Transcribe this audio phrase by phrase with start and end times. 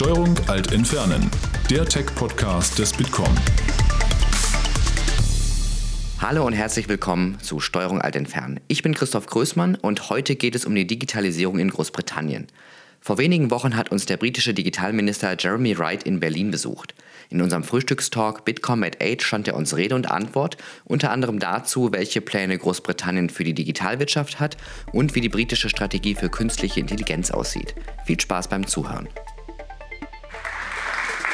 [0.00, 1.28] Steuerung Alt Entfernen,
[1.68, 3.26] der Tech-Podcast des Bitkom.
[6.20, 8.60] Hallo und herzlich willkommen zu Steuerung Alt Entfernen.
[8.68, 12.46] Ich bin Christoph Größmann und heute geht es um die Digitalisierung in Großbritannien.
[13.00, 16.94] Vor wenigen Wochen hat uns der britische Digitalminister Jeremy Wright in Berlin besucht.
[17.28, 21.90] In unserem Frühstückstalk Bitcom at 8 stand er uns Rede und Antwort, unter anderem dazu,
[21.90, 24.58] welche Pläne Großbritannien für die Digitalwirtschaft hat
[24.92, 27.74] und wie die britische Strategie für künstliche Intelligenz aussieht.
[28.06, 29.08] Viel Spaß beim Zuhören.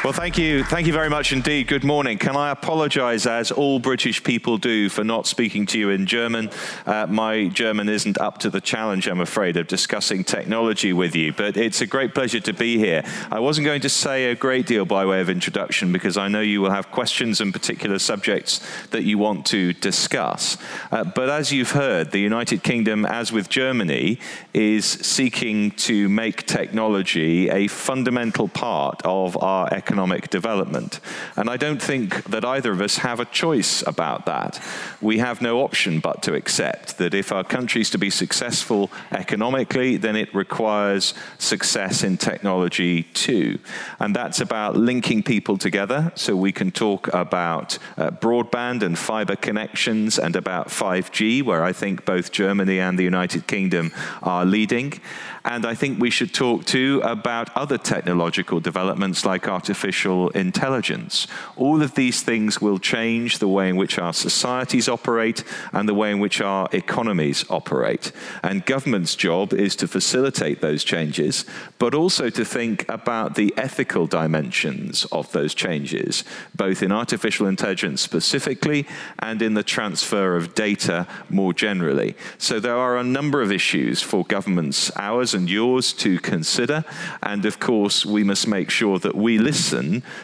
[0.04, 0.64] Well, thank you.
[0.64, 1.66] Thank you very much indeed.
[1.66, 2.18] Good morning.
[2.18, 6.50] Can I apologise, as all British people do, for not speaking to you in German?
[6.84, 11.32] Uh, my German isn't up to the challenge, I'm afraid, of discussing technology with you,
[11.32, 13.02] but it's a great pleasure to be here.
[13.32, 16.42] I wasn't going to say a great deal by way of introduction because I know
[16.42, 18.60] you will have questions and particular subjects
[18.90, 20.58] that you want to discuss.
[20.92, 24.18] Uh, but as you've heard, the United Kingdom, as with Germany,
[24.52, 30.98] is seeking to make technology a fundamental part of our economic economic development.
[31.36, 34.60] And I don't think that either of us have a choice about that.
[35.00, 38.90] We have no option but to accept that if our country is to be successful
[39.12, 43.60] economically, then it requires success in technology too.
[44.00, 49.36] And that's about linking people together so we can talk about uh, broadband and fiber
[49.36, 55.00] connections and about 5G, where I think both Germany and the United Kingdom are leading.
[55.44, 59.83] And I think we should talk too about other technological developments like artificial
[60.30, 61.26] intelligence.
[61.56, 65.94] All of these things will change the way in which our societies operate and the
[65.94, 68.12] way in which our economies operate.
[68.42, 71.44] And government's job is to facilitate those changes,
[71.78, 78.00] but also to think about the ethical dimensions of those changes, both in artificial intelligence
[78.00, 78.86] specifically
[79.18, 82.14] and in the transfer of data more generally.
[82.38, 86.84] So there are a number of issues for governments, ours and yours to consider.
[87.22, 89.73] And of course, we must make sure that we listen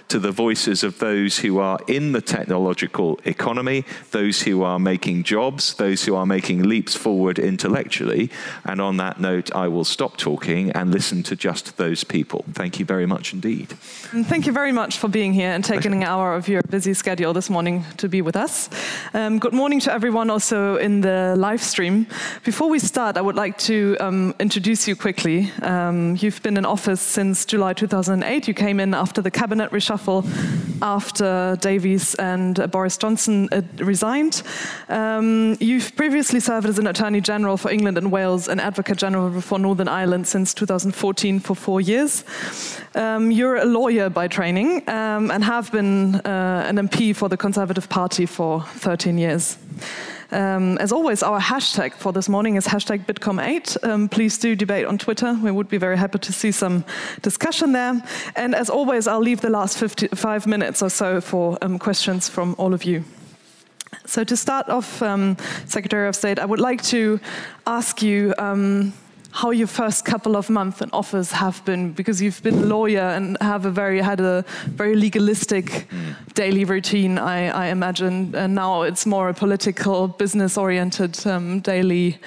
[0.09, 5.25] to the voices of those who are in the technological economy, those who are making
[5.25, 8.31] jobs, those who are making leaps forward intellectually.
[8.65, 12.45] And on that note, I will stop talking and listen to just those people.
[12.53, 13.77] Thank you very much indeed.
[14.13, 16.95] And thank you very much for being here and taking an hour of your busy
[16.95, 18.69] schedule this morning to be with us.
[19.15, 22.07] Um, good morning to everyone also in the live stream.
[22.45, 25.51] Before we start, I would like to um, introduce you quickly.
[25.63, 28.49] Um, you've been in office since July 2008.
[28.49, 30.25] You came in after the cabinet reshuffle,
[30.83, 34.43] after Davis and uh, Boris Johnson uh, resigned.
[34.89, 39.41] Um, you've previously served as an Attorney General for England and Wales and Advocate General
[39.41, 42.25] for Northern Ireland since 2014 for four years.
[42.95, 47.37] Um, you're a lawyer by training um, and have been uh, an MP for the
[47.37, 49.59] Conservative Party for 13 years.
[50.33, 53.85] Um, as always, our hashtag for this morning is hashtag Bitkom8.
[53.85, 55.37] Um, please do debate on Twitter.
[55.43, 56.85] We would be very happy to see some
[57.23, 58.03] discussion there.
[58.37, 62.55] And as always, I'll leave the last 55 minutes or so for um, questions from
[62.59, 63.05] all of you.
[64.07, 65.37] So to start off, um,
[65.67, 67.19] Secretary of State, I would like to
[67.67, 68.93] ask you um,
[69.33, 73.01] how your first couple of months in office have been because you've been a lawyer
[73.01, 76.35] and have a very had a very legalistic mm.
[76.35, 78.35] daily routine I, I, imagine.
[78.35, 82.19] And now it's more a political business oriented um, daily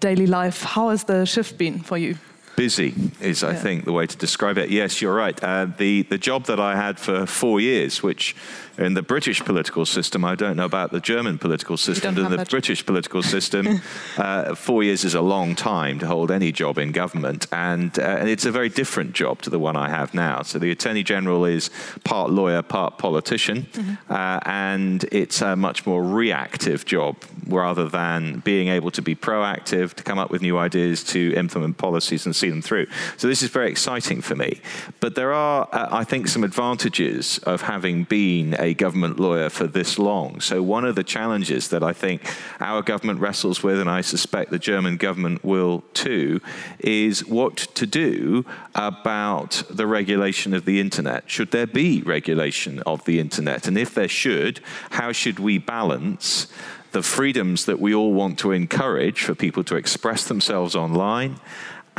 [0.00, 0.62] daily life.
[0.62, 2.16] How has the shift been for you?
[2.56, 3.58] Busy is I yeah.
[3.58, 4.70] think the way to describe it.
[4.70, 5.38] Yes you're right.
[5.44, 8.34] Uh, the the job that I had for four years which
[8.78, 12.36] in the British political system, I don't know about the German political system, in the
[12.36, 12.50] that.
[12.50, 13.80] British political system,
[14.16, 17.46] uh, four years is a long time to hold any job in government.
[17.52, 20.42] And, uh, and it's a very different job to the one I have now.
[20.42, 21.70] So the Attorney General is
[22.04, 24.12] part lawyer, part politician, mm-hmm.
[24.12, 27.16] uh, and it's a much more reactive job
[27.46, 31.78] rather than being able to be proactive, to come up with new ideas, to implement
[31.78, 32.86] policies and see them through.
[33.16, 34.60] So this is very exciting for me.
[35.00, 39.66] But there are, uh, I think, some advantages of having been a government lawyer for
[39.66, 40.40] this long.
[40.40, 42.22] So, one of the challenges that I think
[42.60, 46.40] our government wrestles with, and I suspect the German government will too,
[46.78, 51.30] is what to do about the regulation of the internet.
[51.30, 53.66] Should there be regulation of the internet?
[53.66, 54.60] And if there should,
[54.90, 56.46] how should we balance?
[56.92, 61.38] The freedoms that we all want to encourage for people to express themselves online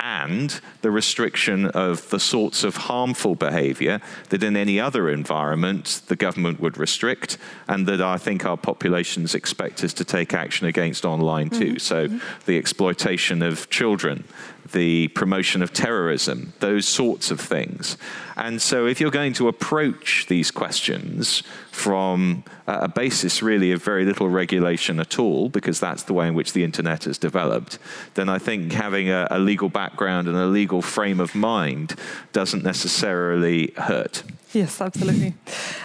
[0.02, 6.16] and the restriction of the sorts of harmful behavior that in any other environment the
[6.16, 7.38] government would restrict,
[7.68, 11.76] and that I think our populations expect us to take action against online too.
[11.76, 11.78] Mm-hmm.
[11.78, 14.24] So the exploitation of children,
[14.72, 17.98] the promotion of terrorism, those sorts of things.
[18.36, 24.06] And so, if you're going to approach these questions from a basis really of very
[24.06, 27.80] little regulation at all, because that's the way in which the internet has developed,
[28.14, 31.96] then I think having a, a legal background and a legal frame of mind
[32.32, 34.24] doesn't necessarily hurt.
[34.54, 35.34] Yes, absolutely.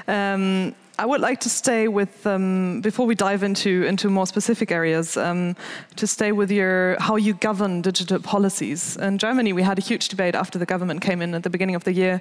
[0.06, 4.70] Um, I would like to stay with um, before we dive into into more specific
[4.70, 5.17] areas.
[5.17, 5.56] Um,
[5.96, 8.96] to stay with your how you govern digital policies.
[8.96, 11.75] In Germany, we had a huge debate after the government came in at the beginning
[11.75, 12.20] of the year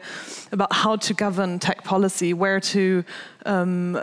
[0.51, 3.03] about how to govern tech policy, where to
[3.45, 3.99] um,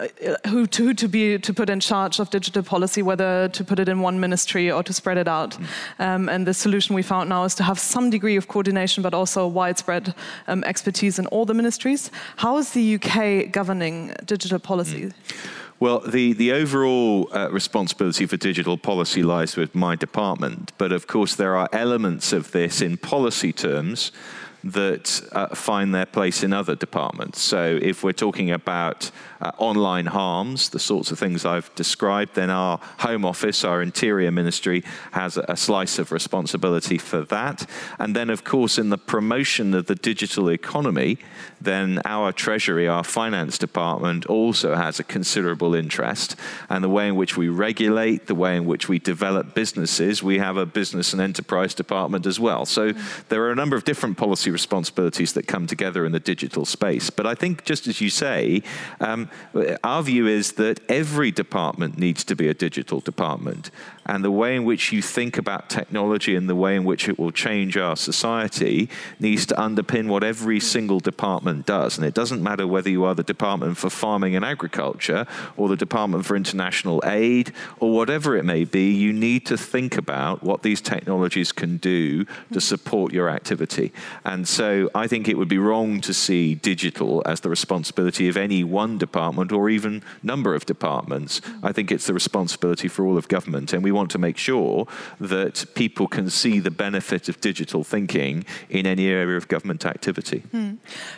[0.49, 3.79] who, to, who to be to put in charge of digital policy, whether to put
[3.79, 5.57] it in one ministry or to spread it out.
[5.99, 9.15] Um, and the solution we found now is to have some degree of coordination, but
[9.15, 10.15] also widespread
[10.49, 12.11] um, expertise in all the ministries.
[12.37, 15.07] How is the UK governing digital policy?
[15.07, 15.13] Mm.
[15.81, 21.07] Well, the, the overall uh, responsibility for digital policy lies with my department, but of
[21.07, 24.13] course, there are elements of this in policy terms
[24.63, 27.41] that uh, find their place in other departments.
[27.41, 29.11] So, if we're talking about
[29.41, 34.31] uh, online harms, the sorts of things I've described, then our Home Office, our Interior
[34.31, 37.69] Ministry, has a, a slice of responsibility for that.
[37.99, 41.19] And then, of course, in the promotion of the digital economy,
[41.61, 46.37] then our Treasury, our Finance Department, also has a considerable interest.
[46.69, 50.39] And the way in which we regulate, the way in which we develop businesses, we
[50.39, 52.67] have a Business and Enterprise Department as well.
[52.67, 52.93] So,
[53.29, 57.11] there are a number of different policy responsibilities that come together in the digital space.
[57.11, 58.63] But I think, just as you say,
[59.01, 59.31] um,
[59.85, 63.71] our view is that every department needs to be a digital department
[64.11, 67.17] and the way in which you think about technology and the way in which it
[67.17, 68.89] will change our society
[69.21, 71.97] needs to underpin what every single department does.
[71.97, 75.77] And it doesn't matter whether you are the Department for Farming and Agriculture or the
[75.77, 80.65] Department for International Aid or whatever it may be, you need to think about what
[80.65, 83.93] these technologies can do to support your activity.
[84.25, 88.37] And so I think it would be wrong to see digital as the responsibility of
[88.37, 91.41] any one department or even number of departments.
[91.63, 93.73] I think it's the responsibility for all of government.
[93.73, 94.87] And we we want to make sure
[95.19, 100.41] that people can see the benefit of digital thinking in any area of government activity.
[100.53, 100.75] Hmm.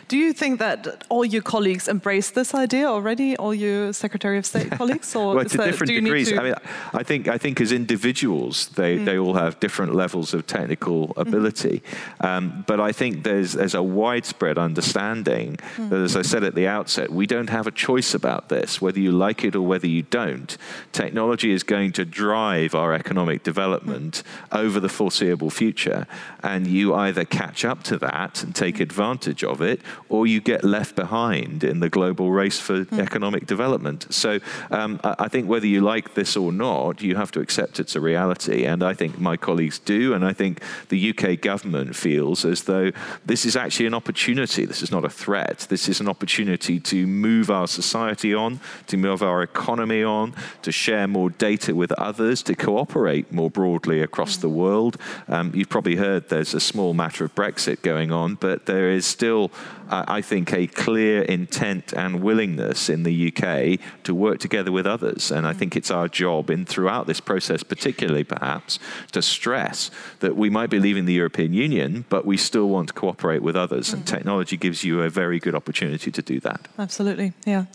[0.07, 0.79] Do you think that
[1.09, 5.15] all your colleagues embrace this idea already, all your Secretary of State colleagues?
[5.15, 6.29] Or well, to that, different degrees.
[6.29, 6.39] To...
[6.39, 6.55] I mean,
[7.01, 9.05] I think, I think as individuals, they, hmm.
[9.05, 11.21] they all have different levels of technical hmm.
[11.25, 11.83] ability.
[12.21, 12.25] Hmm.
[12.27, 15.89] Um, but I think there's, there's a widespread understanding hmm.
[15.89, 18.99] that, as I said at the outset, we don't have a choice about this, whether
[18.99, 20.57] you like it or whether you don't.
[20.91, 26.07] Technology is going to drive our economic development over the foreseeable future.
[26.41, 30.63] And you either catch up to that and take advantage of it, or you get
[30.63, 32.99] left behind in the global race for mm.
[32.99, 34.13] economic development.
[34.13, 34.39] So
[34.71, 38.01] um, I think whether you like this or not, you have to accept it's a
[38.01, 38.65] reality.
[38.65, 40.13] And I think my colleagues do.
[40.13, 42.91] And I think the UK government feels as though
[43.25, 44.65] this is actually an opportunity.
[44.65, 45.67] This is not a threat.
[45.69, 50.71] This is an opportunity to move our society on, to move our economy on, to
[50.71, 54.97] share more data with others, to cooperate more broadly across the world.
[55.27, 59.05] Um, you've probably heard there's a small matter of Brexit going on, but there is
[59.05, 59.51] still,
[59.89, 64.85] uh, I think, a clear intent and willingness in the UK to work together with
[64.85, 65.31] others.
[65.31, 68.79] And I think it's our job, in throughout this process, particularly perhaps,
[69.11, 72.99] to stress that we might be leaving the European Union, but we still want to
[72.99, 73.87] cooperate with others.
[73.87, 73.97] Mm-hmm.
[73.97, 76.67] And technology gives you a very good opportunity to do that.
[76.77, 77.65] Absolutely, yeah.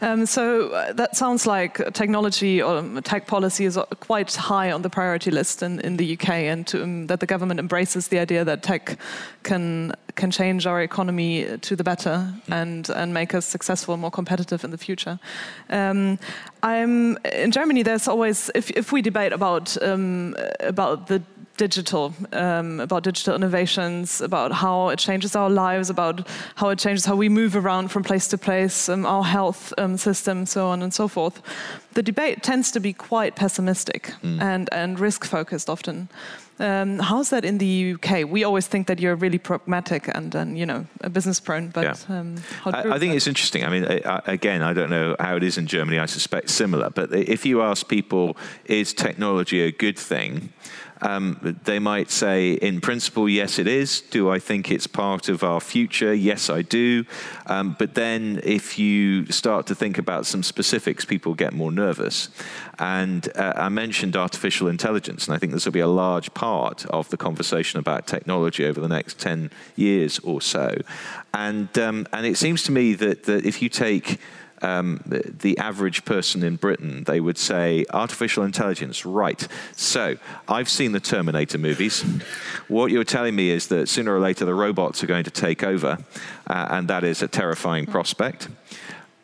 [0.00, 4.82] Um, so uh, that sounds like technology or tech policy is quite quite high on
[4.82, 8.18] the priority list in, in the UK, and to, um, that the government embraces the
[8.18, 8.98] idea that tech
[9.42, 14.10] can can change our economy to the better and and make us successful and more
[14.10, 15.18] competitive in the future.
[15.70, 16.18] Um,
[16.62, 17.82] I'm in Germany.
[17.82, 21.20] There's always if if we debate about um, about the
[21.56, 27.04] digital, um, about digital innovations, about how it changes our lives, about how it changes
[27.04, 30.82] how we move around from place to place, um, our health um, system, so on
[30.82, 31.42] and so forth.
[31.94, 34.40] The debate tends to be quite pessimistic mm.
[34.40, 36.08] and, and risk focused often.
[36.58, 38.26] Um, how's that in the UK?
[38.26, 42.18] We always think that you're really pragmatic and, and you know, business prone, but yeah.
[42.18, 43.62] um, I, I, think it's interesting.
[43.64, 45.98] I mean, I, again, I don't know how it is in Germany.
[45.98, 46.88] I suspect similar.
[46.88, 50.50] But if you ask people, is technology a good thing?
[51.02, 54.00] Um, they might say, in principle, yes, it is.
[54.00, 56.14] Do I think it's part of our future?
[56.14, 57.04] Yes, I do.
[57.46, 62.30] Um, but then if you start to think about some specifics, people get more nervous.
[62.78, 66.86] And uh, I mentioned artificial intelligence, and I think this will be a large part
[66.86, 70.76] of the conversation about technology over the next 10 years or so.
[71.34, 74.18] And, um, and it seems to me that, that if you take
[74.62, 79.46] um, the, the, average person in Britain, they would say, artificial intelligence, right.
[79.74, 80.16] So
[80.48, 82.02] I've seen the Terminator movies.
[82.68, 85.62] what you're telling me is that sooner or later the robots are going to take
[85.62, 85.98] over,
[86.46, 88.48] uh, and that is a terrifying prospect.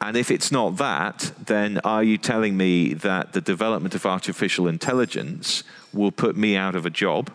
[0.00, 4.66] And if it's not that, then are you telling me that the development of artificial
[4.66, 5.62] intelligence
[5.92, 7.30] will put me out of a job?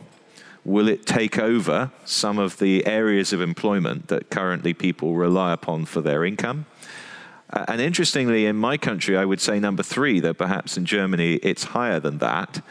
[0.65, 5.85] Will it take over some of the areas of employment that currently people rely upon
[5.85, 6.65] for their income?
[7.49, 11.35] Uh, and interestingly, in my country, I would say number three, though perhaps in Germany
[11.35, 12.61] it's higher than that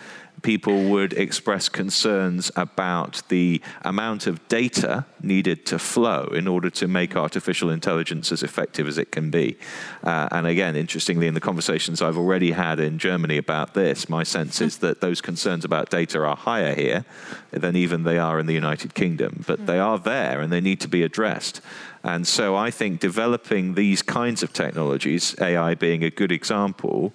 [0.42, 6.87] people would express concerns about the amount of data needed to flow in order to
[6.87, 9.56] make artificial intelligence as effective as it can be.
[10.04, 14.23] Uh, and again, interestingly, in the conversations I've already had in Germany about this, my
[14.23, 17.04] sense is that those concerns about data are higher here
[17.50, 19.45] than even they are in the United Kingdom.
[19.47, 21.61] But they are there and they need to be addressed.
[22.06, 27.12] And so I think developing these kinds of technologies, AI being a good example,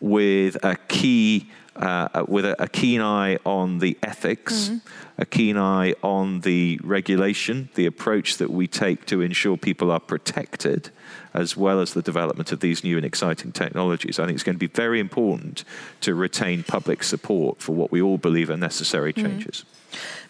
[0.00, 4.78] with a key uh, with a, a, keen eye on the ethics, mm-hmm.
[5.18, 10.00] a keen eye on the regulation, the approach that we take to ensure people are
[10.00, 10.90] protected,
[11.32, 14.18] as well as the development of these new and exciting technologies.
[14.18, 15.64] I think it's going to be very important
[16.02, 19.26] to retain public support for what we all believe are necessary mm-hmm.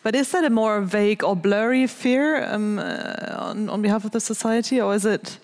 [0.02, 4.12] But is that a more vague or blurry fear um, uh, on, on, behalf of
[4.12, 5.38] the society, or is it,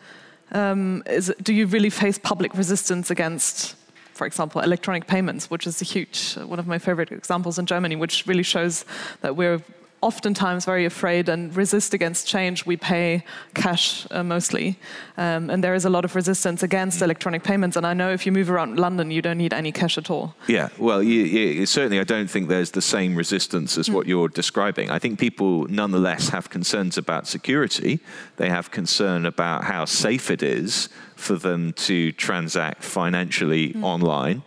[0.53, 1.45] um, is it?
[1.45, 3.77] Do you really face public resistance against
[4.17, 7.67] for example, electronic payments, which is a huge, uh, one of my favorite examples in
[7.67, 8.87] Germany, which really shows
[9.21, 9.61] that we're
[10.00, 12.67] oftentimes very afraid and resist against change.
[12.67, 13.25] We pay
[13.55, 14.79] cash uh, mostly.
[15.17, 17.76] Um, and there is a lot of resistance against electronic payments.
[17.76, 20.35] And I know if you move around London, you don't need any cash at all.
[20.49, 23.95] Yeah, well, you, you, certainly I don't think there's the same resistance as mm.
[23.95, 24.91] what you're describing.
[24.91, 28.00] I think people nonetheless have concerns about security,
[28.37, 33.82] they have concern about how safe it is for them to transact financially mm.
[33.82, 34.42] online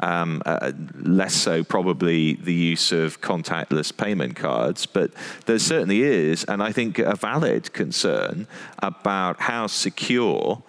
[0.00, 5.12] um, uh, less so probably the use of contactless payment cards, but
[5.46, 8.46] there certainly is, and I think a valid concern
[8.78, 10.62] about how secure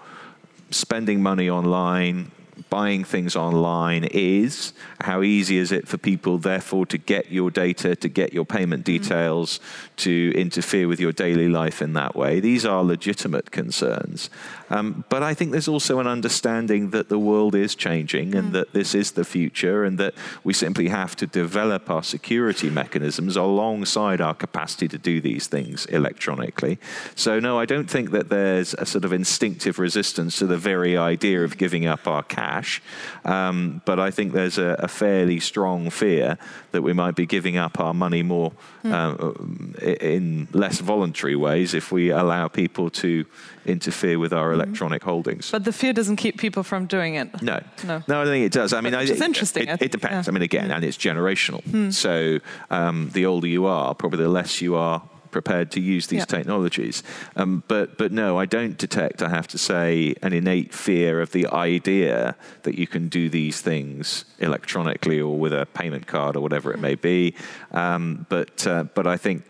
[0.69, 2.31] spending money online,
[2.69, 4.73] buying things online is.
[5.01, 8.85] How easy is it for people, therefore, to get your data, to get your payment
[8.85, 9.03] mm-hmm.
[9.03, 9.95] details, mm-hmm.
[9.97, 12.39] to interfere with your daily life in that way?
[12.39, 14.29] These are legitimate concerns.
[14.71, 18.53] Um, but I think there's also an understanding that the world is changing and mm.
[18.53, 20.13] that this is the future and that
[20.43, 25.85] we simply have to develop our security mechanisms alongside our capacity to do these things
[25.87, 26.79] electronically.
[27.15, 30.97] So, no, I don't think that there's a sort of instinctive resistance to the very
[30.97, 32.81] idea of giving up our cash.
[33.25, 36.37] Um, but I think there's a, a, fairly strong fear
[36.71, 38.51] that we might be giving up our money more
[38.83, 38.91] mm.
[38.91, 43.25] uh, in less voluntary ways if we allow people to
[43.65, 44.61] interfere with our mm-hmm.
[44.61, 45.51] electronic holdings.
[45.51, 47.41] But the fear doesn't keep people from doing it.
[47.41, 48.21] No, no, no.
[48.21, 48.73] I think it does.
[48.73, 49.67] I mean, it's interesting.
[49.67, 50.27] It, it depends.
[50.27, 50.31] Yeah.
[50.31, 50.75] I mean, again, mm.
[50.75, 51.63] and it's generational.
[51.63, 51.93] Mm.
[51.93, 52.39] So
[52.69, 55.01] um, the older you are, probably the less you are
[55.31, 56.25] prepared to use these yeah.
[56.25, 57.03] technologies.
[57.35, 59.21] Um, but but no, I don't detect.
[59.21, 63.61] I have to say an innate fear of the idea that you can do these
[63.61, 67.33] things electronically or with a payment card or whatever it may be.
[67.71, 69.43] Um, but uh, but I think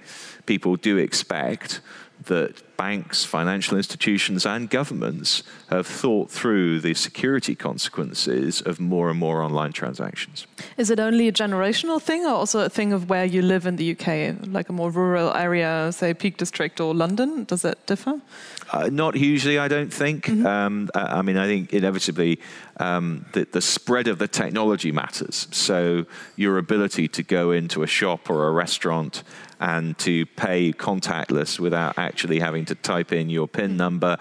[0.45, 1.81] people do expect
[2.25, 9.19] that banks, financial institutions, and governments have thought through the security consequences of more and
[9.19, 10.47] more online transactions.
[10.77, 13.75] Is it only a generational thing, or also a thing of where you live in
[13.75, 14.07] the UK,
[14.57, 17.43] like a more rural area, say Peak District or London?
[17.43, 18.19] Does it differ?
[18.73, 20.25] Uh, not hugely, I don't think.
[20.25, 20.45] Mm-hmm.
[20.45, 22.39] Um, I mean, I think inevitably
[22.77, 25.47] um, the, the spread of the technology matters.
[25.51, 29.23] So your ability to go into a shop or a restaurant
[29.61, 34.17] and to pay contactless without actually having to type in your PIN number.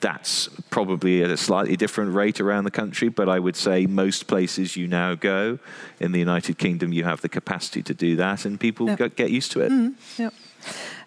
[0.00, 4.26] That's probably at a slightly different rate around the country, but I would say most
[4.26, 5.58] places you now go
[6.00, 9.14] in the United Kingdom, you have the capacity to do that, and people yep.
[9.16, 9.70] get used to it.
[9.70, 10.22] Mm-hmm.
[10.22, 10.34] Yep.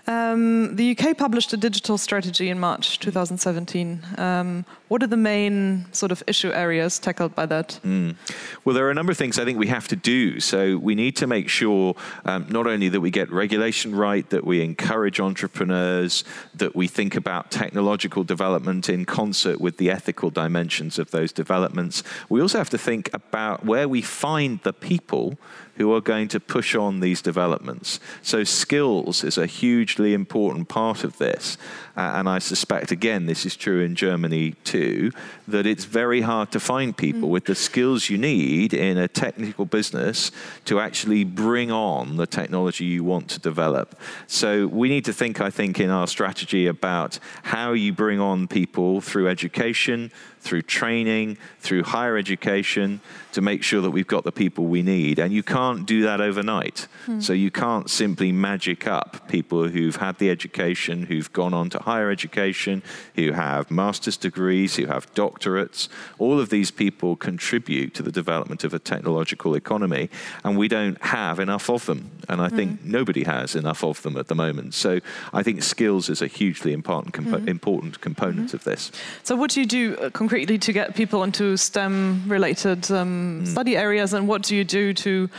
[0.08, 4.00] Um, the UK published a digital strategy in March 2017.
[4.18, 7.78] Um, what are the main sort of issue areas tackled by that?
[7.84, 8.16] Mm.
[8.64, 10.40] Well, there are a number of things I think we have to do.
[10.40, 14.46] So we need to make sure um, not only that we get regulation right, that
[14.46, 16.24] we encourage entrepreneurs,
[16.56, 22.02] that we think about technological development in concert with the ethical dimensions of those developments.
[22.30, 25.38] We also have to think about where we find the people
[25.78, 28.00] who are going to push on these developments.
[28.22, 31.58] So, skills is a hugely important part of this.
[31.98, 35.12] And I suspect, again, this is true in Germany too,
[35.48, 37.32] that it's very hard to find people mm.
[37.32, 40.32] with the skills you need in a technical business
[40.66, 44.00] to actually bring on the technology you want to develop.
[44.28, 48.48] So, we need to think, I think, in our strategy about how you bring on
[48.48, 53.02] people through education, through training, through higher education
[53.34, 55.20] to make sure that we've got the people we need.
[55.20, 56.88] And you can't do that overnight.
[57.06, 57.20] Hmm.
[57.20, 61.80] So you can't simply magic up people who've had the education, who've gone on to
[61.88, 62.84] higher education,
[63.16, 65.88] who have master's degrees, who have doctorates.
[66.20, 70.10] All of these people contribute to the development of a technological economy,
[70.44, 72.12] and we don't have enough of them.
[72.30, 72.92] And I think hmm.
[72.92, 74.74] nobody has enough of them at the moment.
[74.74, 75.00] So
[75.32, 77.48] I think skills is a hugely important, compo- mm-hmm.
[77.58, 78.58] important component mm-hmm.
[78.58, 78.92] of this.
[79.24, 83.48] So, what do you do uh, concretely to get people into STEM related um, mm.
[83.48, 85.30] study areas, and what do you do to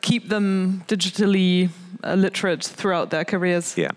[0.00, 1.70] keep them digitally
[2.02, 3.76] uh, literate throughout their careers?
[3.76, 3.92] Yeah.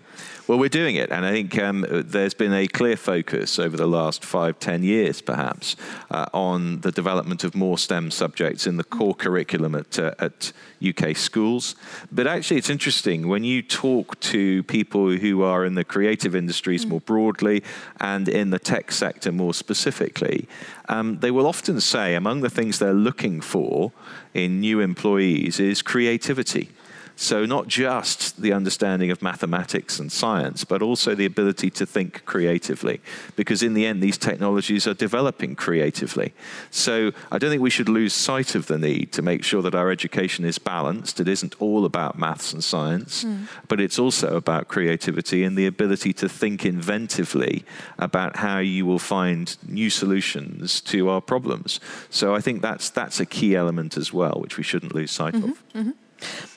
[0.48, 3.86] Well, we're doing it, and I think um, there's been a clear focus over the
[3.86, 5.76] last five, ten years, perhaps,
[6.10, 10.54] uh, on the development of more STEM subjects in the core curriculum at, uh, at
[10.82, 11.76] UK schools.
[12.10, 16.86] But actually, it's interesting when you talk to people who are in the creative industries
[16.86, 17.62] more broadly
[18.00, 20.48] and in the tech sector more specifically,
[20.88, 23.92] um, they will often say among the things they're looking for
[24.32, 26.70] in new employees is creativity.
[27.20, 32.24] So, not just the understanding of mathematics and science, but also the ability to think
[32.26, 33.00] creatively.
[33.34, 36.32] Because in the end, these technologies are developing creatively.
[36.70, 39.74] So, I don't think we should lose sight of the need to make sure that
[39.74, 41.18] our education is balanced.
[41.18, 43.48] It isn't all about maths and science, mm.
[43.66, 47.64] but it's also about creativity and the ability to think inventively
[47.98, 51.80] about how you will find new solutions to our problems.
[52.10, 55.34] So, I think that's, that's a key element as well, which we shouldn't lose sight
[55.34, 55.50] mm-hmm.
[55.50, 55.72] of.
[55.74, 55.90] Mm-hmm.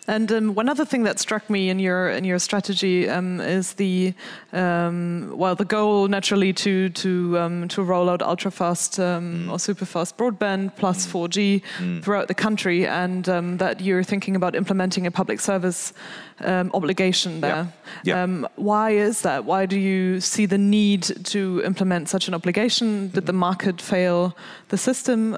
[0.08, 3.74] And um, one other thing that struck me in your in your strategy um, is
[3.74, 4.16] the
[4.52, 9.52] um, well the goal naturally to to um, to roll out ultra fast um, mm.
[9.52, 11.12] or super fast broadband plus mm.
[11.12, 12.04] 4G mm.
[12.04, 15.94] throughout the country, and um, that you're thinking about implementing a public service
[16.74, 17.72] obligation there.
[18.04, 18.26] Yeah.
[18.26, 18.48] Yeah.
[18.56, 19.46] why is that?
[19.46, 23.10] Why do you see the need to implement such an obligation?
[23.10, 24.36] Did the market fail
[24.70, 25.34] the system?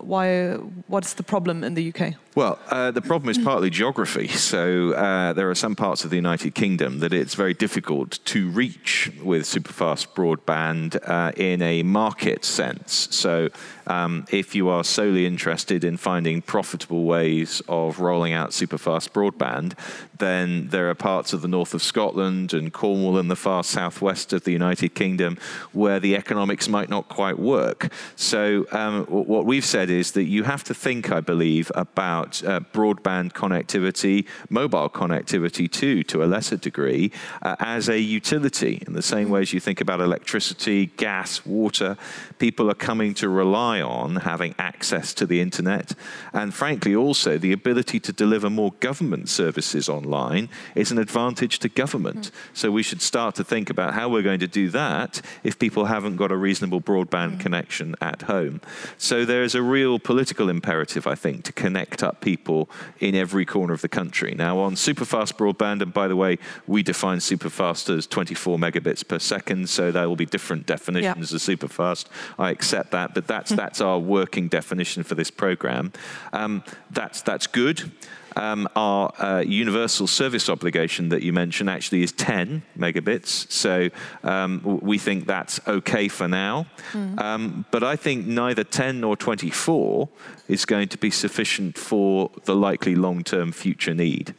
[0.00, 0.54] why?
[0.88, 2.14] What's the problem in the UK?
[2.34, 4.05] Well, uh, the problem is partly geography.
[4.46, 8.48] So uh, there are some parts of the United Kingdom that it's very difficult to
[8.50, 13.08] reach with superfast broadband uh, in a market sense.
[13.10, 13.48] So
[13.86, 19.74] um, if you are solely interested in finding profitable ways of rolling out superfast broadband,
[20.18, 24.32] then there are parts of the north of Scotland and Cornwall and the far southwest
[24.32, 25.38] of the United Kingdom
[25.72, 27.92] where the economics might not quite work.
[28.16, 32.60] So, um, what we've said is that you have to think, I believe, about uh,
[32.72, 39.02] broadband connectivity, mobile connectivity too, to a lesser degree, uh, as a utility in the
[39.02, 41.96] same way as you think about electricity, gas, water.
[42.38, 45.94] People are coming to rely on having access to the internet
[46.32, 51.58] and, frankly, also the ability to deliver more government services on online is an advantage
[51.60, 52.30] to government.
[52.30, 52.32] Mm.
[52.54, 55.86] So we should start to think about how we're going to do that if people
[55.86, 57.40] haven't got a reasonable broadband mm.
[57.40, 58.60] connection at home.
[58.98, 62.68] So there is a real political imperative, I think, to connect up people
[63.00, 64.34] in every corner of the country.
[64.34, 69.18] Now, on superfast broadband, and by the way, we define superfast as 24 megabits per
[69.18, 72.06] second, so there will be different definitions of superfast.
[72.38, 73.56] I accept that, but that's hmm.
[73.56, 75.92] that's our working definition for this program.
[76.32, 77.90] Um, that's that's good.
[78.36, 83.50] Um, our uh, universal service obligation that you mentioned actually is 10 megabits.
[83.50, 83.88] So
[84.22, 86.66] um, we think that's okay for now.
[86.92, 87.18] Mm.
[87.18, 90.10] Um, but I think neither 10 nor 24
[90.48, 94.34] is going to be sufficient for the likely long term future need.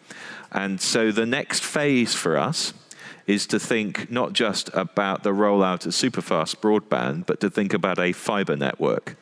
[0.51, 2.73] And so the next phase for us
[3.25, 7.99] is to think not just about the rollout of superfast broadband, but to think about
[7.99, 9.17] a fiber network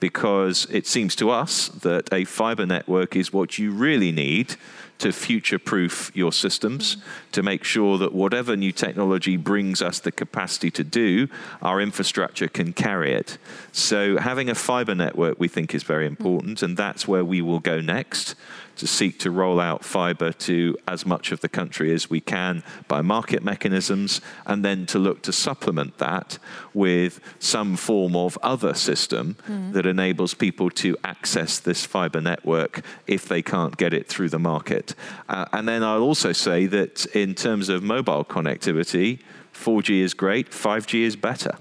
[0.00, 4.56] because it seems to us that a fiber network is what you really need
[4.98, 6.96] to future proof your systems,
[7.30, 11.28] to make sure that whatever new technology brings us the capacity to do,
[11.62, 13.38] our infrastructure can carry it.
[13.70, 17.60] So, having a fiber network we think is very important, and that's where we will
[17.60, 18.34] go next
[18.78, 22.62] to seek to roll out fiber to as much of the country as we can
[22.88, 26.38] by market mechanisms, and then to look to supplement that
[26.74, 29.72] with some form of other system mm.
[29.72, 34.38] that enables people to access this fiber network if they can't get it through the
[34.38, 34.94] market.
[35.28, 39.20] Uh, and then I'll also say that in terms of mobile connectivity,
[39.52, 41.58] 4G is great, 5G is better.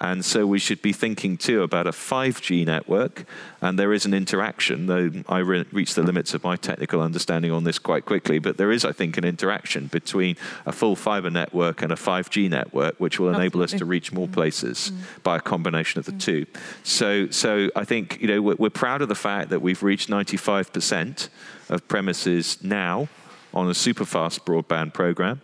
[0.00, 3.24] And so we should be thinking too about a 5G network.
[3.60, 7.50] And there is an interaction, though I re- reached the limits of my technical understanding
[7.50, 8.38] on this quite quickly.
[8.38, 12.48] But there is, I think, an interaction between a full fiber network and a 5G
[12.48, 15.22] network, which will enable us to reach more places mm.
[15.24, 16.20] by a combination of the mm.
[16.20, 16.46] two.
[16.84, 20.08] So, so I think you know we're, we're proud of the fact that we've reached
[20.08, 21.28] 95%
[21.70, 23.08] of premises now
[23.52, 25.40] on a super fast broadband program.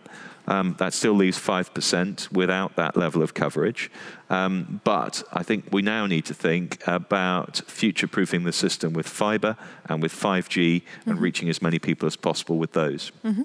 [0.47, 3.91] Um, that still leaves 5% without that level of coverage.
[4.29, 9.07] Um, but I think we now need to think about future proofing the system with
[9.07, 9.57] fiber
[9.89, 11.09] and with 5G mm-hmm.
[11.09, 13.11] and reaching as many people as possible with those.
[13.23, 13.43] Mm-hmm.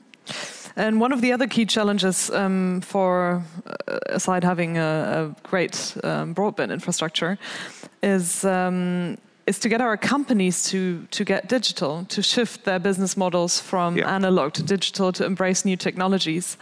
[0.76, 5.96] And one of the other key challenges um, for, uh, aside having a, a great
[6.04, 7.38] um, broadband infrastructure,
[8.02, 9.18] is um,
[9.50, 13.96] is to get our companies to, to get digital, to shift their business models from
[13.96, 14.14] yeah.
[14.16, 16.56] analog to digital, to embrace new technologies.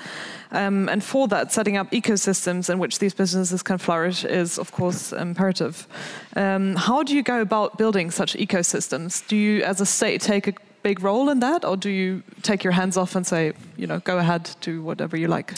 [0.53, 4.73] Um, and for that, setting up ecosystems in which these businesses can flourish is, of
[4.73, 5.87] course, imperative.
[6.35, 9.27] Um, how do you go about building such ecosystems?
[9.29, 12.65] Do you, as a state, take a big role in that, or do you take
[12.65, 15.55] your hands off and say, you know, go ahead, do whatever you like?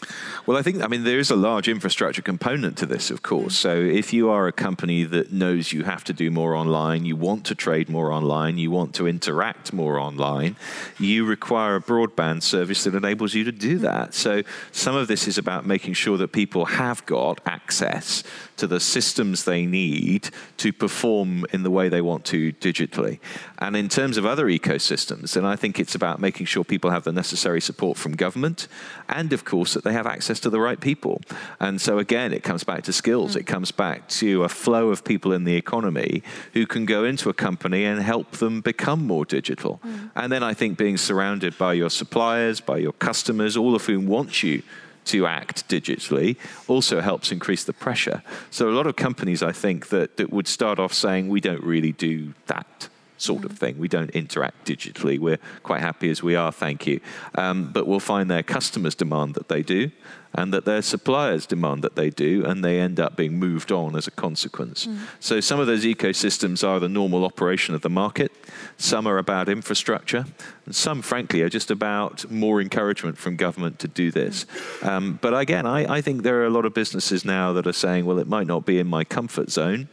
[0.47, 3.57] Well, I think, I mean, there is a large infrastructure component to this, of course.
[3.57, 7.17] So if you are a company that knows you have to do more online, you
[7.17, 10.57] want to trade more online, you want to interact more online,
[10.99, 14.15] you require a broadband service that enables you to do that.
[14.15, 18.23] So some of this is about making sure that people have got access
[18.61, 23.19] to the systems they need to perform in the way they want to digitally.
[23.59, 27.05] And in terms of other ecosystems, then I think it's about making sure people have
[27.05, 28.69] the necessary support from government
[29.09, 31.23] and, of course, that they have access to the right people.
[31.59, 33.41] And so, again, it comes back to skills, mm.
[33.41, 37.29] it comes back to a flow of people in the economy who can go into
[37.29, 39.81] a company and help them become more digital.
[39.85, 40.11] Mm.
[40.15, 44.07] And then I think being surrounded by your suppliers, by your customers, all of whom
[44.07, 44.63] want you
[45.07, 46.37] to act digitally
[46.69, 48.23] also helps increase the pressure.
[48.51, 51.63] So a lot of companies, I think, that, that would start off saying, we don't
[51.63, 52.89] really do that
[53.21, 53.79] sort of thing.
[53.79, 55.19] We don't interact digitally.
[55.19, 57.01] We're quite happy as we are, thank you.
[57.35, 59.91] Um, but we'll find their customers demand that they do,
[60.33, 63.97] and that their suppliers demand that they do, and they end up being moved on
[63.97, 64.87] as a consequence.
[64.87, 64.99] Mm.
[65.19, 68.31] So some of those ecosystems are the normal operation of the market,
[68.77, 70.25] some are about infrastructure,
[70.67, 74.45] and some, frankly, are just about more encouragement from government to do this.
[74.45, 74.87] Mm.
[74.87, 77.73] Um, but again, I, I think there are a lot of businesses now that are
[77.73, 79.89] saying, well, it might not be in my comfort zone,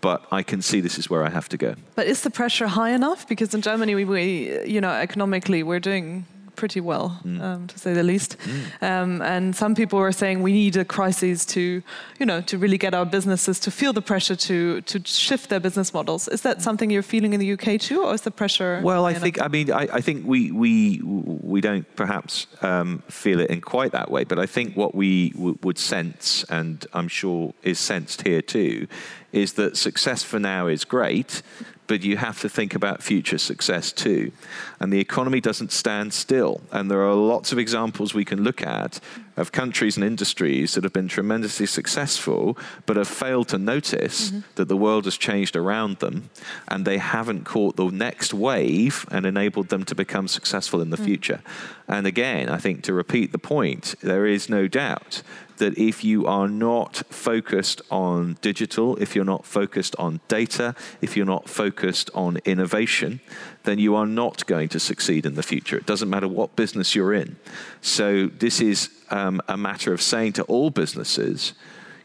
[0.00, 1.74] but I can see this is where I have to go.
[1.94, 3.28] But is the pressure high enough?
[3.28, 6.26] Because in Germany, we, we you know, economically, we're doing
[6.62, 7.40] pretty well, mm.
[7.42, 8.36] um, to say the least.
[8.38, 8.82] Mm.
[8.88, 11.82] Um, and some people were saying we need a crisis to,
[12.20, 15.58] you know, to really get our businesses to feel the pressure to to shift their
[15.58, 16.28] business models.
[16.28, 18.80] Is that something you're feeling in the UK too, or is the pressure?
[18.84, 21.00] Well, I think I mean I, I, think we we
[21.52, 25.30] we don't perhaps um, feel it in quite that way, but I think what we
[25.30, 28.86] w- would sense, and I'm sure is sensed here too,
[29.32, 31.42] is that success for now is great,
[31.92, 34.32] but you have to think about future success too.
[34.80, 36.62] And the economy doesn't stand still.
[36.70, 38.98] And there are lots of examples we can look at
[39.36, 44.40] of countries and industries that have been tremendously successful, but have failed to notice mm-hmm.
[44.56, 46.30] that the world has changed around them
[46.68, 50.96] and they haven't caught the next wave and enabled them to become successful in the
[50.96, 51.04] mm.
[51.04, 51.40] future.
[51.88, 55.22] And again, I think to repeat the point, there is no doubt
[55.58, 61.16] that if you are not focused on digital, if you're not focused on data, if
[61.16, 63.20] you're not focused on innovation,
[63.64, 65.76] then you are not going to succeed in the future.
[65.76, 67.36] It doesn't matter what business you're in.
[67.80, 71.52] So, this is um, a matter of saying to all businesses,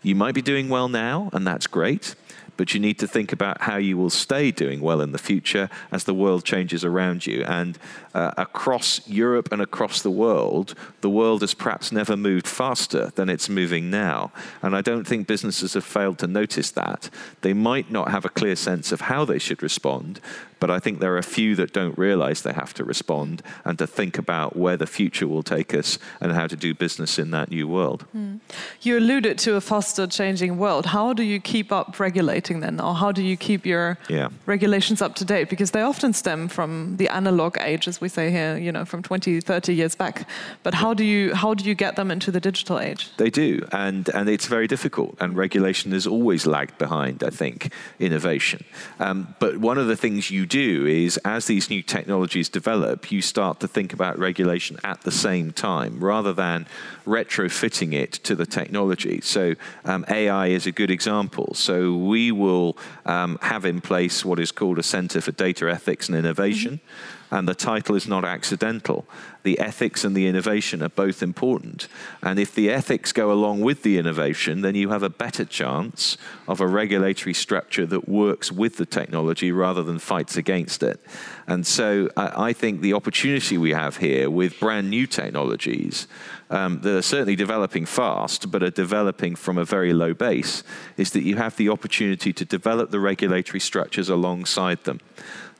[0.04, 2.16] you might be doing well now, and that's great
[2.58, 5.70] but you need to think about how you will stay doing well in the future
[5.92, 7.44] as the world changes around you.
[7.44, 7.78] And
[8.14, 13.30] uh, across Europe and across the world, the world has perhaps never moved faster than
[13.30, 14.32] it's moving now.
[14.62, 17.10] And I don't think businesses have failed to notice that.
[17.42, 20.20] They might not have a clear sense of how they should respond,
[20.60, 23.78] but I think there are a few that don't realize they have to respond and
[23.80, 27.32] to think about where the future will take us and how to do business in
[27.32, 28.06] that new world.
[28.16, 28.40] Mm.
[28.82, 30.88] You alluded to a faster changing world.
[30.88, 32.80] How do you keep up regulating then?
[32.80, 34.30] Or how do you keep your yeah.
[34.46, 35.50] regulations up to date?
[35.50, 39.04] Because they often stem from the analog age, as we say here, you know, from
[39.04, 40.28] 20, 30 years back.
[40.64, 43.12] But how do you, how do you get them into the digital age?
[43.18, 43.68] They do.
[43.72, 45.16] And, and it's very difficult.
[45.20, 48.64] And regulation has always lagged behind, I think, innovation.
[49.00, 53.22] Um, but one of the things you do is, as these new technologies develop, you
[53.22, 56.66] start to think about regulation at the same time rather than
[57.06, 59.22] retrofitting it to the technology.
[59.22, 59.56] So,
[59.86, 61.54] um, AI is a good example.
[61.54, 66.08] So, we will um, have in place what is called a Center for Data Ethics
[66.08, 66.76] and Innovation.
[66.76, 69.06] Mm-hmm And the title is not accidental.
[69.44, 71.88] The ethics and the innovation are both important.
[72.22, 76.18] And if the ethics go along with the innovation, then you have a better chance
[76.48, 81.00] of a regulatory structure that works with the technology rather than fights against it.
[81.48, 86.08] And so I, I think the opportunity we have here with brand new technologies
[86.50, 90.64] um, that are certainly developing fast, but are developing from a very low base,
[90.96, 95.00] is that you have the opportunity to develop the regulatory structures alongside them.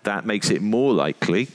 [0.08, 1.50] That makes it more likely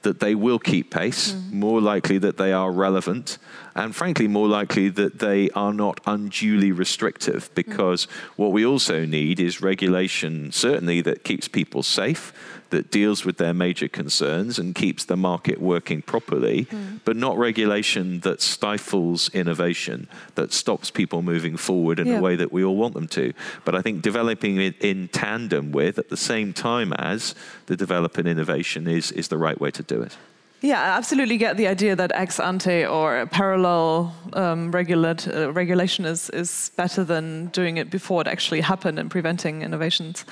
[0.00, 1.52] that they will keep pace, mm.
[1.52, 3.36] more likely that they are relevant,
[3.78, 7.48] and frankly, more likely that they are not unduly restrictive.
[7.54, 8.10] Because mm.
[8.36, 12.32] what we also need is regulation, certainly, that keeps people safe
[12.70, 17.00] that deals with their major concerns and keeps the market working properly, mm.
[17.04, 22.18] but not regulation that stifles innovation, that stops people moving forward in yeah.
[22.18, 23.32] a way that we all want them to.
[23.64, 27.34] But I think developing it in tandem with, at the same time as
[27.66, 30.16] the developing innovation, is, is the right way to do it.
[30.60, 36.30] Yeah, I absolutely get the idea that ex ante or parallel um, uh, regulation is,
[36.30, 40.24] is better than doing it before it actually happened and preventing innovations.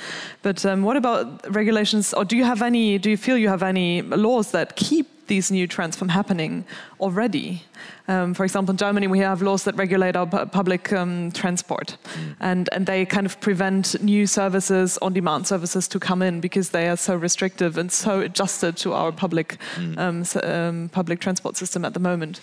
[0.42, 3.62] But um, what about regulations, or do you have any, do you feel you have
[3.62, 6.64] any laws that keep these new trends from happening
[7.00, 7.62] already.
[8.08, 11.96] Um, for example, in Germany, we have laws that regulate our pu public um, transport,
[12.04, 12.36] mm.
[12.40, 16.70] and, and they kind of prevent new services, on demand services, to come in because
[16.70, 19.98] they are so restrictive and so adjusted to our public, mm.
[19.98, 22.40] um, um public transport system at the moment.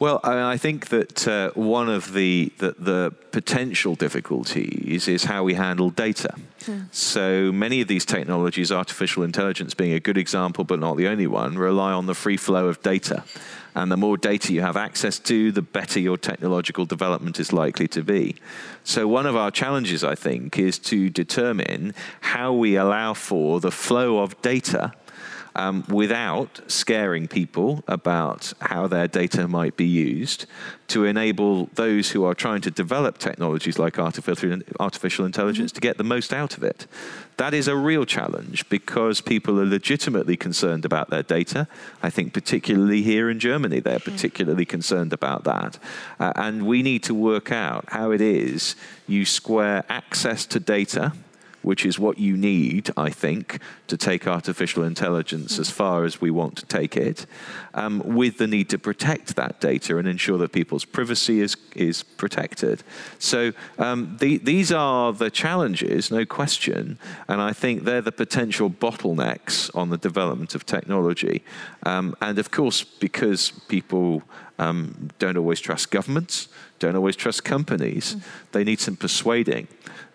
[0.00, 5.54] Well, I think that uh, one of the, the, the, potential difficulties is how we
[5.54, 6.34] handle data.
[6.64, 6.80] Hmm.
[6.90, 11.26] So many of these technologies, artificial intelligence being a good example, but not the only
[11.26, 13.24] one, rely on the free flow of data.
[13.74, 17.86] And the more data you have access to, the better your technological development is likely
[17.88, 18.36] to be.
[18.82, 23.70] So, one of our challenges, I think, is to determine how we allow for the
[23.70, 24.92] flow of data
[25.60, 30.46] um, without scaring people about how their data might be used
[30.88, 35.76] to enable those who are trying to develop technologies like artificial, artificial intelligence mm-hmm.
[35.76, 36.86] to get the most out of it.
[37.36, 41.68] That is a real challenge because people are legitimately concerned about their data.
[42.02, 44.12] I think, particularly here in Germany, they're mm.
[44.12, 45.78] particularly concerned about that.
[46.18, 51.12] Uh, and we need to work out how it is you square access to data
[51.62, 56.30] which is what you need, I think, to take artificial intelligence as far as we
[56.30, 57.26] want to take it,
[57.74, 62.02] um, with the need to protect that data and ensure that people's privacy is, is
[62.02, 62.82] protected.
[63.18, 68.70] So um, the, these are the challenges, no question, and I think they're the potential
[68.70, 71.42] bottlenecks on the development of technology.
[71.82, 74.22] Um, and of course, because people
[74.58, 78.22] um, don't always trust governments, don't always trust companies, mm.
[78.52, 79.68] they need some persuading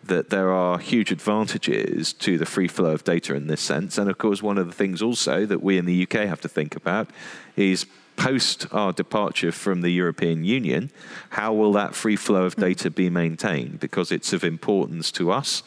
[0.06, 3.98] that there are huge advantages to the free flow of data in this sense.
[3.98, 6.48] And of course, one of the things also that we in the UK have to
[6.48, 7.10] think about
[7.56, 10.92] is post our departure from the European Union,
[11.32, 12.62] how will that free flow of mm.
[12.62, 13.80] data be maintained?
[13.80, 15.64] Because it's of importance to us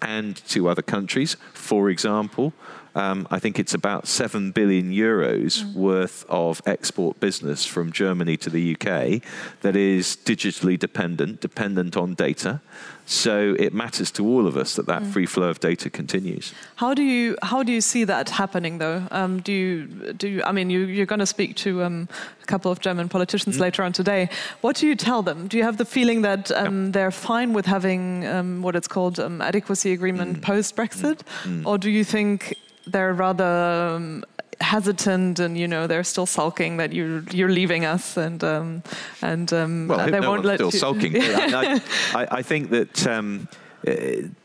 [0.00, 1.36] and to other countries.
[1.72, 2.52] For example,
[2.94, 5.72] um, I think it's about 7 billion euros mm.
[5.72, 9.22] worth of export business from Germany to the UK
[9.62, 12.60] that is digitally dependent, dependent on data.
[13.06, 15.12] So it matters to all of us that that mm.
[15.12, 16.54] free flow of data continues.
[16.76, 19.02] How do you how do you see that happening though?
[19.10, 22.08] Um, do you do you, I mean you, are going to speak to um,
[22.42, 23.60] a couple of German politicians mm.
[23.60, 24.28] later on today.
[24.60, 25.48] What do you tell them?
[25.48, 29.18] Do you have the feeling that um, they're fine with having um, what it's called
[29.18, 30.42] um, adequacy agreement mm.
[30.42, 31.20] post Brexit,
[31.62, 31.66] mm.
[31.66, 32.54] or do you think
[32.86, 34.24] they're rather um,
[34.60, 38.82] hesitant and you know they're still sulking that you you're leaving us and um,
[39.20, 41.16] and um, well, they no won't let still you sulking.
[41.16, 41.80] I,
[42.14, 43.48] I, I, think that um,
[43.86, 43.92] uh,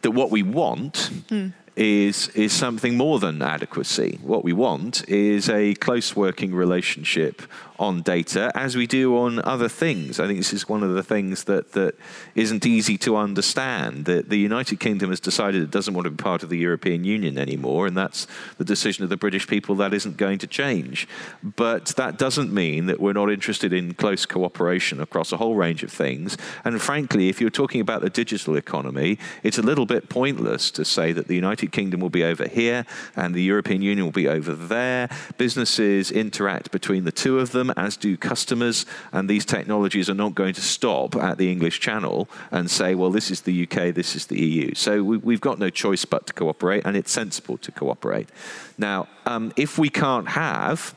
[0.02, 1.12] that what we want.
[1.30, 4.20] Hmm is, is something more than adequacy.
[4.24, 7.44] What we want is a close working relationship
[7.80, 10.20] on data as we do on other things.
[10.20, 11.96] I think this is one of the things that, that
[12.36, 14.06] isn't easy to understand.
[14.06, 17.04] That the United Kingdom has decided it doesn't want to be part of the European
[17.04, 19.76] Union anymore, and that's the decision of the British people.
[19.76, 21.08] That isn't going to change.
[21.44, 25.84] But that doesn't mean that we're not interested in close cooperation across a whole range
[25.84, 26.38] of things.
[26.64, 30.86] And frankly, if you're talking about the digital economy, it's a little bit pointless to
[30.86, 32.86] say that the United United Kingdom will be over here
[33.16, 35.10] and the European Union will be over there.
[35.38, 40.36] Businesses interact between the two of them, as do customers, and these technologies are not
[40.36, 44.16] going to stop at the English Channel and say, well, this is the UK, this
[44.16, 44.74] is the EU.
[44.74, 48.30] So we, have got no choice but to cooperate, and it's sensible to cooperate.
[48.78, 50.96] Now, um, if we can't have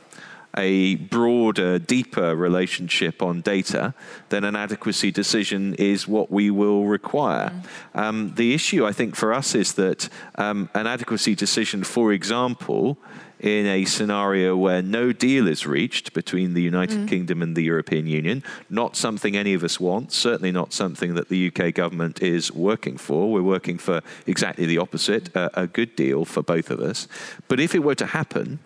[0.57, 3.93] a broader, deeper relationship on data,
[4.29, 7.53] then an adequacy decision is what we will require.
[7.95, 7.99] Mm.
[7.99, 12.97] Um, the issue, I think, for us is that um, an adequacy decision, for example,
[13.41, 17.07] in a scenario where no deal is reached between the United mm.
[17.07, 18.43] Kingdom and the European Union.
[18.69, 22.97] Not something any of us want, certainly not something that the UK government is working
[22.97, 23.31] for.
[23.31, 27.07] We're working for exactly the opposite a good deal for both of us.
[27.47, 28.59] But if it were to happen,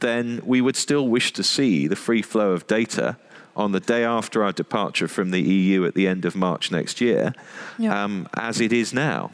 [0.00, 3.18] then we would still wish to see the free flow of data
[3.54, 7.02] on the day after our departure from the EU at the end of March next
[7.02, 7.34] year,
[7.88, 9.30] um, as it is now.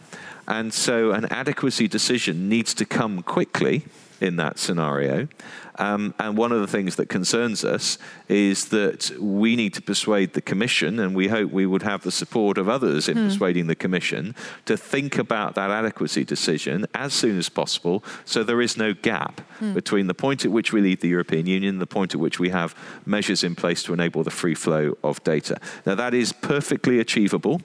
[0.49, 3.85] And so an adequacy decision needs to come quickly
[4.22, 5.28] in that scenario.
[5.76, 10.35] Um, and one of the things that concerns us is that we need to persuade
[10.35, 13.28] the Commission, and we hope we would have the support of others in mm.
[13.28, 14.35] persuading the Commission
[14.66, 19.40] to think about that adequacy decision as soon as possible so there is no gap
[19.61, 19.74] mm.
[19.74, 22.38] between the point at which we leave the European Union and the point at which
[22.38, 25.58] we have measures in place to enable the free flow of data.
[25.85, 27.61] Now, that is perfectly achievable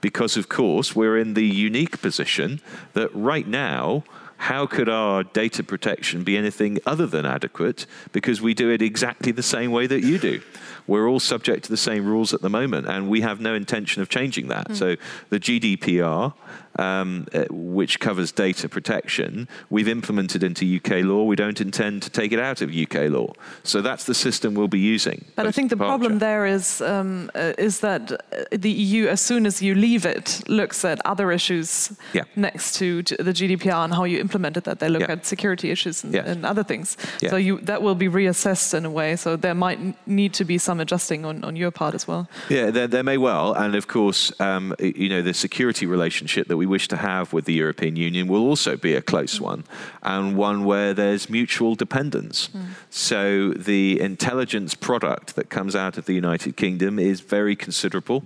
[0.00, 2.60] because, of course, we're in the unique position
[2.92, 4.04] that right now,
[4.38, 7.86] how could our data protection be anything other than adequate?
[8.12, 10.40] Because we do it exactly the same way that you do.
[10.86, 14.02] We're all subject to the same rules at the moment, and we have no intention
[14.02, 14.68] of changing that.
[14.68, 14.76] Mm.
[14.76, 14.96] So
[15.30, 16.34] the GDPR
[16.78, 21.24] um, uh, which covers data protection, we've implemented into UK law.
[21.24, 23.32] We don't intend to take it out of UK law.
[23.62, 25.24] So that's the system we'll be using.
[25.34, 28.16] But I think the problem there is um, uh, is that uh,
[28.50, 32.24] the EU, as soon as you leave it, looks at other issues yeah.
[32.36, 34.78] next to the GDPR and how you implemented that.
[34.78, 35.12] They look yeah.
[35.12, 36.96] at security issues and, and other things.
[37.20, 37.30] Yeah.
[37.30, 39.16] So you, that will be reassessed in a way.
[39.16, 42.28] So there might need to be some adjusting on, on your part as well.
[42.48, 43.54] Yeah, there, there may well.
[43.54, 47.44] And of course, um, you know, the security relationship that we wish to have with
[47.44, 49.64] the European Union will also be a close one
[50.02, 52.48] and one where there's mutual dependence.
[52.48, 52.66] Mm.
[52.90, 58.24] So the intelligence product that comes out of the United Kingdom is very considerable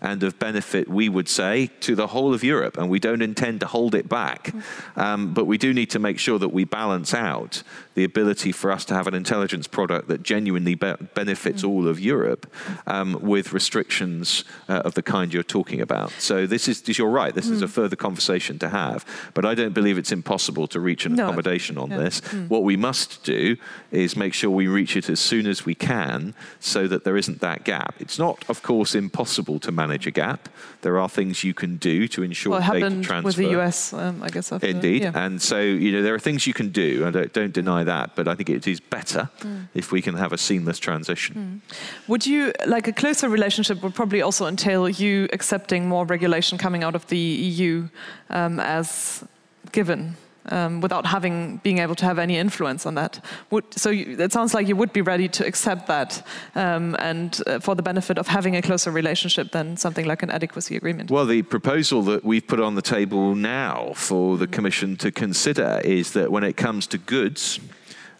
[0.00, 2.76] and of benefit, we would say, to the whole of Europe.
[2.76, 4.52] And we don't intend to hold it back.
[4.52, 4.62] Mm.
[4.96, 7.62] Um, but we do need to make sure that we balance out
[7.94, 11.68] the ability for us to have an intelligence product that genuinely be- benefits mm.
[11.68, 12.46] all of Europe
[12.86, 16.10] um, with restrictions uh, of the kind you're talking about.
[16.18, 17.52] So this is, you're right, this mm.
[17.52, 19.04] is a further conversation to have.
[19.34, 21.24] But I don't believe it's impossible to reach an no.
[21.24, 21.98] accommodation on yeah.
[21.98, 22.20] this.
[22.20, 22.48] Mm.
[22.48, 23.56] What we must do
[23.90, 27.40] is make sure we reach it as soon as we can so that there isn't
[27.40, 27.94] that gap.
[27.98, 30.48] It's not, of course, impossible to manage a gap.
[30.82, 33.22] There are things you can do to ensure well, data transfer.
[33.22, 34.52] with the US, um, I guess.
[34.52, 35.02] After, Indeed.
[35.02, 35.12] Yeah.
[35.14, 37.06] And so, you know, there are things you can do.
[37.06, 39.68] I don't, don't deny that, but I think it is better mm.
[39.74, 41.62] if we can have a seamless transition.
[41.68, 42.08] Mm.
[42.08, 46.84] Would you, like a closer relationship would probably also entail you accepting more regulation coming
[46.84, 47.88] out of the EU
[48.30, 49.24] um, as
[49.72, 50.16] given?
[50.46, 53.24] Um, without having being able to have any influence on that.
[53.50, 56.26] Would, so you, it sounds like you would be ready to accept that,
[56.56, 60.30] um, and uh, for the benefit of having a closer relationship than something like an
[60.30, 61.12] adequacy agreement.
[61.12, 65.80] Well, the proposal that we've put on the table now for the Commission to consider
[65.84, 67.60] is that when it comes to goods,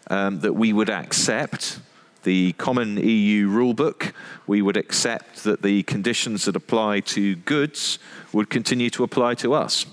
[0.09, 1.79] um, that we would accept
[2.23, 4.13] the common EU rulebook.
[4.47, 7.99] We would accept that the conditions that apply to goods
[8.31, 9.85] would continue to apply to us.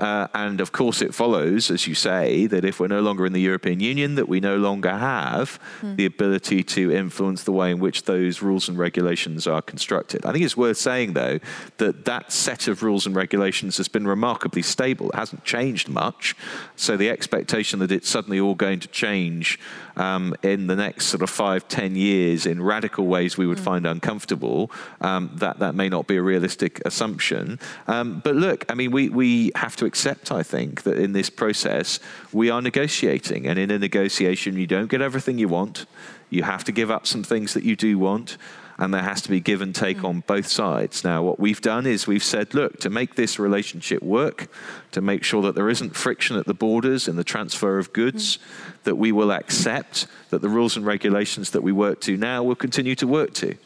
[0.00, 3.32] Uh, and of course, it follows, as you say, that if we're no longer in
[3.32, 5.96] the European Union, that we no longer have mm.
[5.96, 10.24] the ability to influence the way in which those rules and regulations are constructed.
[10.24, 11.38] I think it's worth saying, though,
[11.78, 15.10] that that set of rules and regulations has been remarkably stable.
[15.10, 16.34] It hasn't changed much.
[16.76, 19.58] So the expectation that it's suddenly all going to change
[19.96, 23.64] um, in the next sort of five, ten years in radical ways we would mm.
[23.64, 27.58] find uncomfortable, um, that, that may not be a realistic assumption.
[27.86, 31.30] Um, but look, I mean, we, we have to accept, I think, that in this
[31.30, 31.98] process
[32.32, 33.46] we are negotiating.
[33.46, 35.86] And in a negotiation, you don't get everything you want.
[36.30, 38.36] You have to give up some things that you do want
[38.78, 40.08] and there has to be give and take mm.
[40.08, 41.04] on both sides.
[41.04, 44.48] Now, what we've done is we've said, look, to make this relationship work,
[44.92, 48.36] to make sure that there isn't friction at the borders in the transfer of goods,
[48.36, 48.82] mm.
[48.84, 52.56] that we will accept that the rules and regulations that we work to now will
[52.56, 53.56] continue to work to.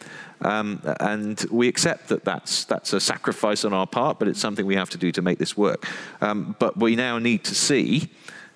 [0.43, 4.65] Um, and we accept that that's, that's a sacrifice on our part, but it's something
[4.65, 5.87] we have to do to make this work.
[6.21, 8.11] Um, but we now need to see,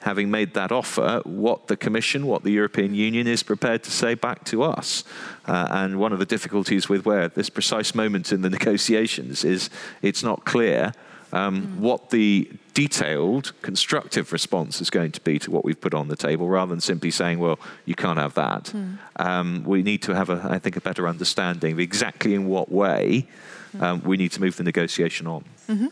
[0.04, 4.14] having made that offer, what the Commission, what the European Union is prepared to say
[4.14, 5.02] back to us.
[5.46, 9.44] Uh, and one of the difficulties with where at this precise moment in the negotiations
[9.44, 9.70] is
[10.02, 10.92] it's not clear
[11.34, 11.76] um, mm.
[11.78, 16.16] what the detailed, constructive response is going to be to what we've put on the
[16.16, 18.98] table, rather than simply saying, "Well, you can't have that." Mm.
[19.16, 22.70] Um, we need to have, a, I think, a better understanding of exactly in what
[22.70, 23.26] way
[23.72, 23.82] hmm.
[23.82, 25.44] um, we need to move the negotiation on.
[25.68, 25.88] Mm-hmm.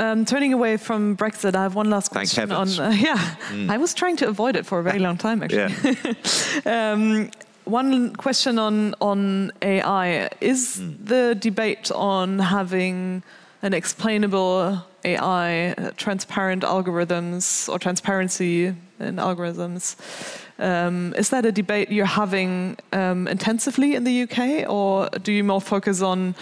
[0.00, 2.68] Um, turning away from Brexit, I have one last question on.
[2.68, 3.70] Uh, yeah, mm.
[3.70, 5.96] I was trying to avoid it for a very long time, actually.
[6.66, 7.30] um,
[7.64, 11.06] one question on on AI is mm.
[11.06, 13.22] the debate on having
[13.62, 18.66] an explainable AI, transparent algorithms or transparency
[18.98, 19.96] in algorithms.
[20.58, 25.42] Um, is that a debate you're having um, intensively in the UK, or do you
[25.42, 26.34] more focus on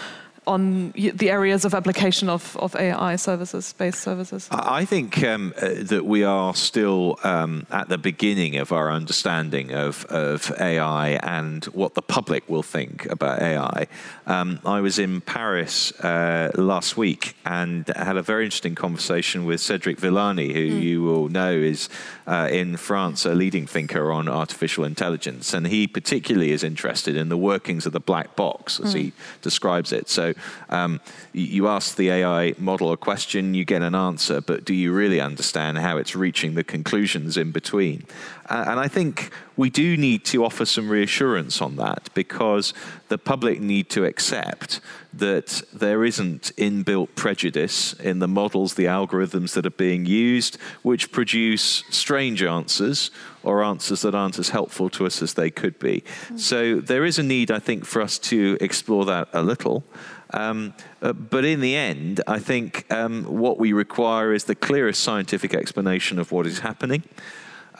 [0.49, 4.47] on the areas of application of, of AI services, based services?
[4.51, 9.71] I think um, uh, that we are still um, at the beginning of our understanding
[9.71, 13.87] of, of AI and what the public will think about AI.
[14.25, 19.61] Um, I was in Paris uh, last week and had a very interesting conversation with
[19.61, 20.81] Cedric Villani, who mm.
[20.81, 21.89] you will know is
[22.25, 25.53] uh, in France a leading thinker on artificial intelligence.
[25.53, 28.97] And he particularly is interested in the workings of the black box, as mm.
[28.97, 30.09] he describes it.
[30.09, 30.33] So
[30.69, 30.99] um,
[31.33, 35.19] you ask the AI model a question, you get an answer, but do you really
[35.19, 38.05] understand how it's reaching the conclusions in between?
[38.49, 42.73] And I think we do need to offer some reassurance on that because
[43.09, 44.81] the public need to accept
[45.13, 51.11] that there isn't inbuilt prejudice in the models, the algorithms that are being used, which
[51.11, 53.11] produce strange answers
[53.43, 56.03] or answers that aren't as helpful to us as they could be.
[56.29, 56.39] Mm.
[56.39, 59.83] So there is a need, I think, for us to explore that a little.
[60.31, 65.03] Um, uh, but in the end, I think um, what we require is the clearest
[65.03, 67.03] scientific explanation of what is happening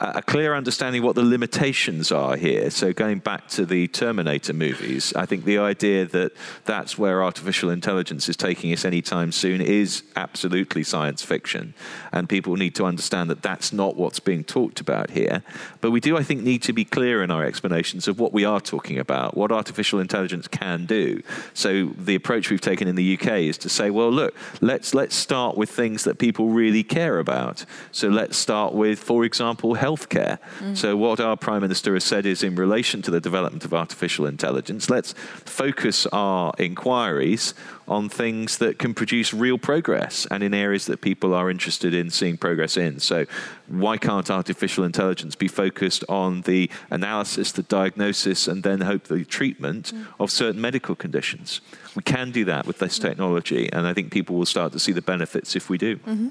[0.00, 2.70] a clear understanding what the limitations are here.
[2.70, 6.32] So going back to the Terminator movies, I think the idea that
[6.64, 11.74] that's where artificial intelligence is taking us anytime soon is absolutely science fiction,
[12.12, 15.42] and people need to understand that that's not what's being talked about here.
[15.82, 18.44] But we do, I think, need to be clear in our explanations of what we
[18.46, 21.22] are talking about, what artificial intelligence can do.
[21.52, 25.14] So the approach we've taken in the UK is to say, well, look, let's let's
[25.14, 27.66] start with things that people really care about.
[27.92, 30.38] So let's start with, for example, health healthcare.
[30.60, 30.76] Mm.
[30.76, 34.26] So, what our Prime Minister has said is in relation to the development of artificial
[34.26, 37.54] intelligence, let's focus our inquiries
[37.88, 42.08] on things that can produce real progress and in areas that people are interested in
[42.10, 43.00] seeing progress in.
[43.00, 43.26] So,
[43.68, 49.92] why can't artificial intelligence be focused on the analysis, the diagnosis, and then hopefully treatment
[49.92, 50.06] mm.
[50.18, 51.60] of certain medical conditions?
[51.94, 53.02] We can do that with this mm.
[53.02, 55.96] technology, and I think people will start to see the benefits if we do.
[55.96, 56.28] Mm-hmm.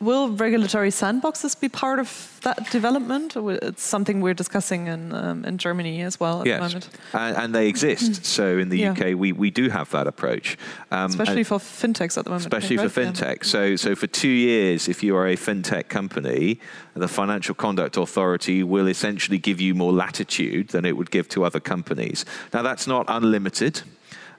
[0.00, 3.36] Will regulatory sandboxes be part of that development?
[3.36, 6.58] It's something we're discussing in, um, in Germany as well at yes.
[6.58, 6.88] the moment.
[7.12, 8.12] And, and they exist.
[8.12, 8.24] Mm.
[8.24, 8.92] so in the yeah.
[8.92, 10.58] UK, we, we do have that approach.
[10.90, 12.46] Um, especially for fintechs at the moment.
[12.46, 13.38] Especially for fintech.
[13.38, 13.48] Yeah.
[13.48, 16.58] So, so for two years, if you are a fintech company,
[16.94, 21.44] the Financial Conduct Authority will essentially give you more latitude than it would give to
[21.44, 22.24] other companies.
[22.52, 23.82] Now, that's not unlimited.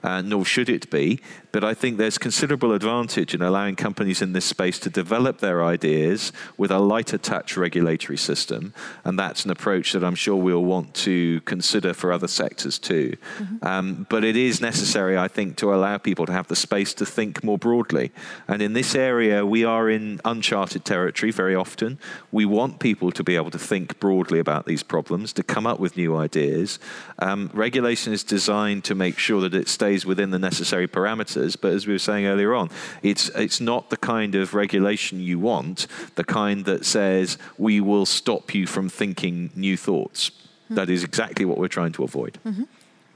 [0.04, 1.18] Uh, nor should it be.
[1.54, 5.62] But I think there's considerable advantage in allowing companies in this space to develop their
[5.62, 8.74] ideas with a lighter touch regulatory system.
[9.04, 13.16] And that's an approach that I'm sure we'll want to consider for other sectors too.
[13.38, 13.64] Mm-hmm.
[13.64, 17.06] Um, but it is necessary, I think, to allow people to have the space to
[17.06, 18.10] think more broadly.
[18.48, 22.00] And in this area, we are in uncharted territory very often.
[22.32, 25.78] We want people to be able to think broadly about these problems, to come up
[25.78, 26.80] with new ideas.
[27.20, 31.72] Um, regulation is designed to make sure that it stays within the necessary parameters but
[31.72, 32.70] as we were saying earlier on,
[33.02, 38.06] it's it's not the kind of regulation you want, the kind that says we will
[38.06, 40.30] stop you from thinking new thoughts.
[40.30, 40.74] Mm-hmm.
[40.76, 42.38] That is exactly what we're trying to avoid.
[42.44, 42.64] Mm-hmm.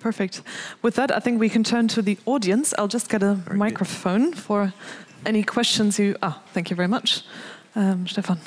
[0.01, 0.43] Perfect.
[0.83, 2.75] With that, I think we can turn to the audience.
[2.79, 4.39] I'll just get a very microphone good.
[4.39, 4.73] for
[5.27, 6.17] any questions you.
[6.23, 7.23] Ah, thank you very much,
[7.75, 8.39] um, Stefan.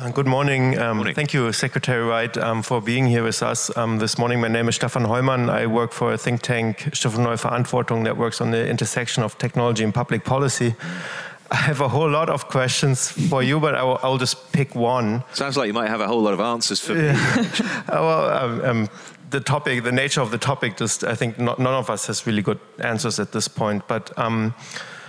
[0.00, 0.78] Uh, good morning.
[0.78, 1.12] Um, morning.
[1.12, 4.40] Thank you, Secretary Wright, um, for being here with us um, this morning.
[4.40, 5.50] My name is Stefan Heumann.
[5.50, 9.36] I work for a think tank, Stiftung Neue Verantwortung, that works on the intersection of
[9.38, 10.76] technology and public policy.
[11.50, 14.76] I have a whole lot of questions for you, but I will, I'll just pick
[14.76, 15.24] one.
[15.32, 17.08] Sounds like you might have a whole lot of answers for me.
[17.88, 18.88] well, um, um,
[19.30, 22.24] the topic, the nature of the topic, just I think not, none of us has
[22.24, 23.88] really good answers at this point.
[23.88, 24.54] But um,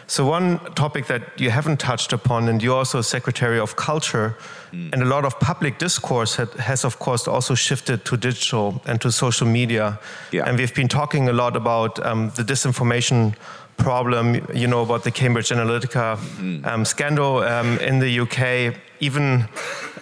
[0.09, 4.35] so one topic that you haven't touched upon, and you're also Secretary of Culture,
[4.71, 4.91] mm.
[4.91, 8.99] and a lot of public discourse had, has, of course, also shifted to digital and
[9.01, 9.99] to social media.
[10.31, 10.45] Yeah.
[10.47, 13.35] And we've been talking a lot about um, the disinformation
[13.77, 16.65] problem, you know, about the Cambridge Analytica mm.
[16.65, 18.75] um, scandal um, in the UK.
[18.99, 19.47] Even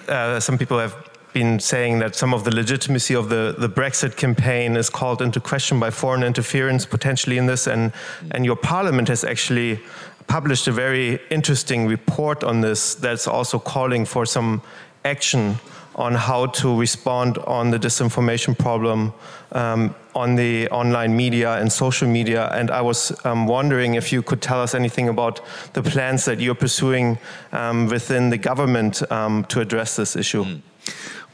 [0.08, 0.96] uh, some people have
[1.38, 5.40] been saying that some of the legitimacy of the, the Brexit campaign is called into
[5.40, 7.92] question by foreign interference potentially in this, and,
[8.32, 9.80] and your parliament has actually
[10.26, 14.64] published a very interesting report on this that's also calling for some
[15.06, 15.58] action
[15.94, 19.14] on how to respond on the disinformation problem
[19.52, 22.50] um, on the online media and social media.
[22.52, 25.40] And I was um, wondering if you could tell us anything about
[25.74, 27.20] the plans that you're pursuing
[27.52, 30.44] um, within the government um, to address this issue.
[30.44, 30.62] Mm.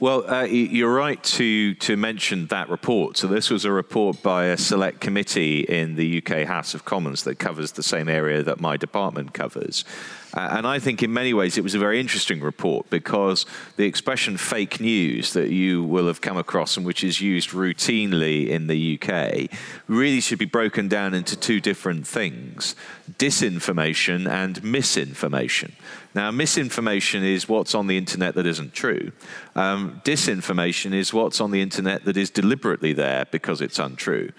[0.04, 3.16] Well, uh, you're right to, to mention that report.
[3.16, 7.24] So, this was a report by a select committee in the UK House of Commons
[7.24, 9.86] that covers the same area that my department covers.
[10.34, 13.46] Uh, and I think in many ways it was a very interesting report because
[13.78, 18.50] the expression fake news that you will have come across and which is used routinely
[18.50, 22.76] in the UK really should be broken down into two different things
[23.18, 25.74] disinformation and misinformation.
[26.16, 29.12] Now, misinformation is what's on the internet that isn't true.
[29.56, 34.32] Um, disinformation is what's on the internet that is deliberately there because it's untrue.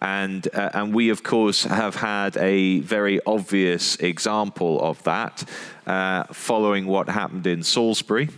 [0.00, 5.44] And, uh, and we, of course, have had a very obvious example of that
[5.86, 8.28] uh, following what happened in Salisbury.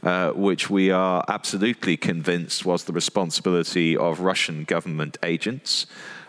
[0.00, 5.86] Uh, which we are absolutely convinced was the responsibility of Russian government agents,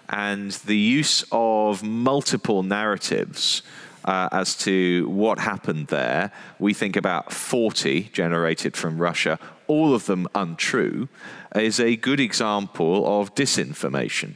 [0.10, 3.62] and the use of multiple narratives
[4.06, 6.32] uh, as to what happened there.
[6.58, 11.10] We think about 40 generated from Russia, all of them untrue,
[11.56, 14.34] is a good example of disinformation.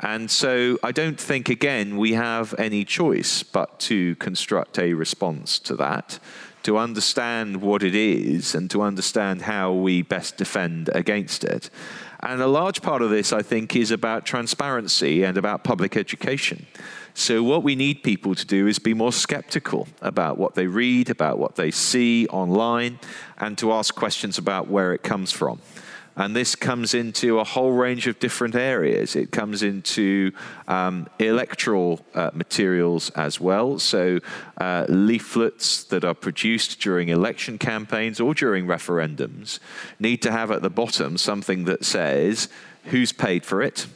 [0.00, 5.58] And so I don't think, again, we have any choice but to construct a response
[5.60, 6.18] to that,
[6.64, 11.70] to understand what it is, and to understand how we best defend against it.
[12.28, 16.66] And a large part of this, I think, is about transparency and about public education.
[17.14, 21.08] So, what we need people to do is be more skeptical about what they read,
[21.08, 22.98] about what they see online,
[23.38, 25.60] and to ask questions about where it comes from.
[26.16, 29.14] And this comes into a whole range of different areas.
[29.14, 30.32] It comes into
[30.66, 33.78] um, electoral uh, materials as well.
[33.78, 34.20] So,
[34.56, 39.58] uh, leaflets that are produced during election campaigns or during referendums
[40.00, 42.48] need to have at the bottom something that says
[42.84, 43.86] who's paid for it,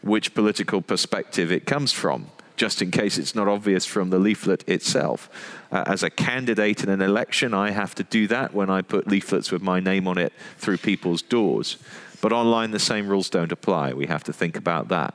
[0.00, 4.68] which political perspective it comes from just in case it's not obvious from the leaflet
[4.68, 5.30] itself.
[5.72, 9.06] Uh, as a candidate in an election, I have to do that when I put
[9.06, 11.78] leaflets with my name on it through people's doors.
[12.20, 13.92] But online, the same rules don't apply.
[13.92, 15.14] We have to think about that.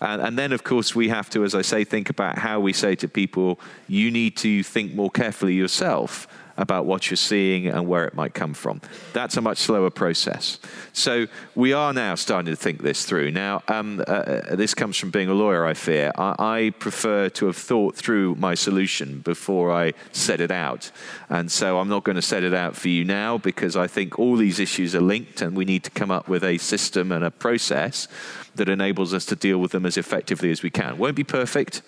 [0.00, 2.72] And, and, then, of course, we have to, as I say, think about how we
[2.72, 7.88] say to people, you need to think more carefully yourself about what you're seeing and
[7.88, 8.80] where it might come from.
[9.12, 10.58] That's a much slower process.
[10.92, 13.32] So we are now starting to think this through.
[13.32, 16.12] Now, um, uh, uh, this comes from being a lawyer, I fear.
[16.16, 20.90] I, I, prefer to have thought through my solution before I set it out.
[21.28, 24.18] And so I'm not going to set it out for you now because I think
[24.18, 27.24] all these issues are linked and we need to come up with a system and
[27.24, 28.08] a process
[28.54, 30.98] that enables us to deal with them as effectively as we can.
[30.98, 31.82] Won't be perfect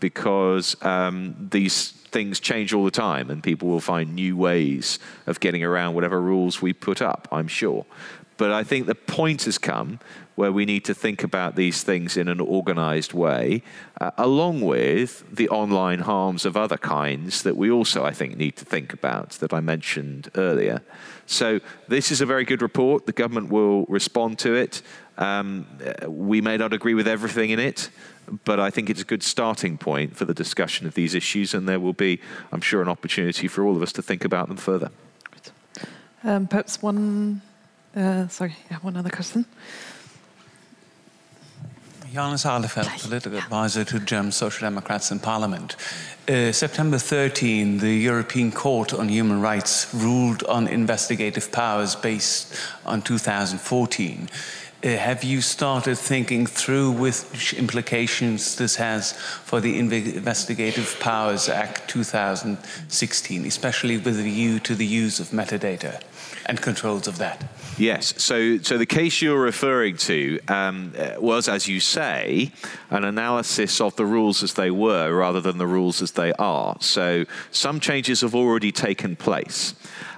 [0.00, 5.40] because um, these things change all the time and people will find new ways of
[5.40, 7.86] getting around whatever rules we put up, I'm sure.
[8.36, 10.00] But I think the point has come
[10.34, 13.62] where we need to think about these things in an organized way,
[14.00, 18.56] uh, along with the online harms of other kinds that we also, I think, need
[18.56, 20.80] to think about that I mentioned earlier.
[21.26, 23.04] So, this is a very good report.
[23.04, 24.80] The government will respond to it.
[25.18, 25.66] Um,
[26.08, 27.90] we may not agree with everything in it,
[28.44, 31.68] but I think it's a good starting point for the discussion of these issues, and
[31.68, 32.20] there will be,
[32.52, 34.90] I'm sure, an opportunity for all of us to think about them further.
[36.22, 37.40] Um, perhaps one,
[37.96, 39.46] uh, sorry, yeah, one other question.
[42.12, 45.76] Johannes Ahlefeld, political advisor to German Social Democrats in Parliament.
[46.28, 52.52] Uh, September 13, the European Court on Human Rights ruled on investigative powers based
[52.84, 54.28] on 2014.
[54.82, 61.86] Uh, have you started thinking through which implications this has for the Investigative Powers Act
[61.86, 66.00] 2016, especially with a view to the use of metadata
[66.46, 67.44] and controls of that?
[67.76, 68.14] Yes.
[68.22, 72.50] So, so the case you're referring to um, uh, was, as you say,
[72.88, 76.78] an analysis of the rules as they were rather than the rules as they are.
[76.80, 79.74] So, some changes have already taken place.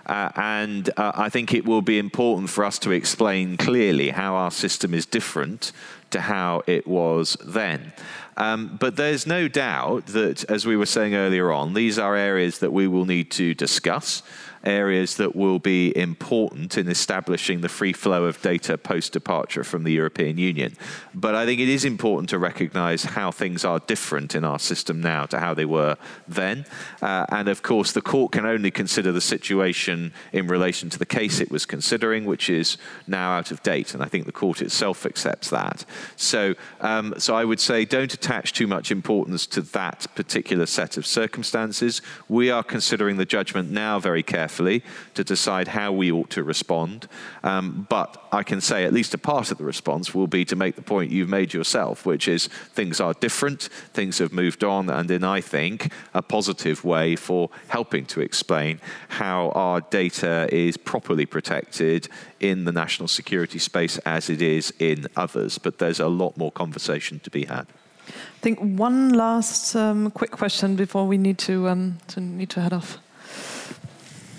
[0.07, 4.35] Uh, and uh, I think it will be important for us to explain clearly how
[4.35, 5.73] our system is different
[6.11, 7.93] to how it was then.
[8.37, 12.59] Um, but there's no doubt that, as we were saying earlier on, these are areas
[12.59, 14.23] that we will need to discuss
[14.65, 19.85] areas that will be important in establishing the free flow of data post departure from
[19.85, 20.77] the European Union.
[21.15, 25.01] But I think it is important to recognize how things are different in our system
[25.01, 25.97] now to how they were
[26.29, 26.65] then.
[27.01, 31.07] Uh, and of course, the court can only consider the situation in relation to the
[31.07, 33.95] case it was considering, which is now out of date.
[33.95, 35.85] And I think the court itself accepts that.
[36.17, 40.97] So, um, so I would say don't attach too much importance to that particular set
[40.97, 42.01] of circumstances.
[42.29, 44.83] We are considering the judgment now very carefully carefully
[45.15, 47.09] to decide how we ought to respond.
[47.43, 50.57] Um, but I can say at least a part of the response will be to
[50.57, 54.91] make the point you've made yourself, which is things are different, things have moved on,
[54.91, 58.79] and in, I think, a positive way for helping to explain
[59.09, 62.09] how our data is properly protected
[62.41, 65.59] in the national security space as it is in others.
[65.59, 67.67] But there's a lot more conversation to be had.
[68.09, 72.61] I think one last um, quick question before we need to, um, to need to
[72.61, 72.99] head off.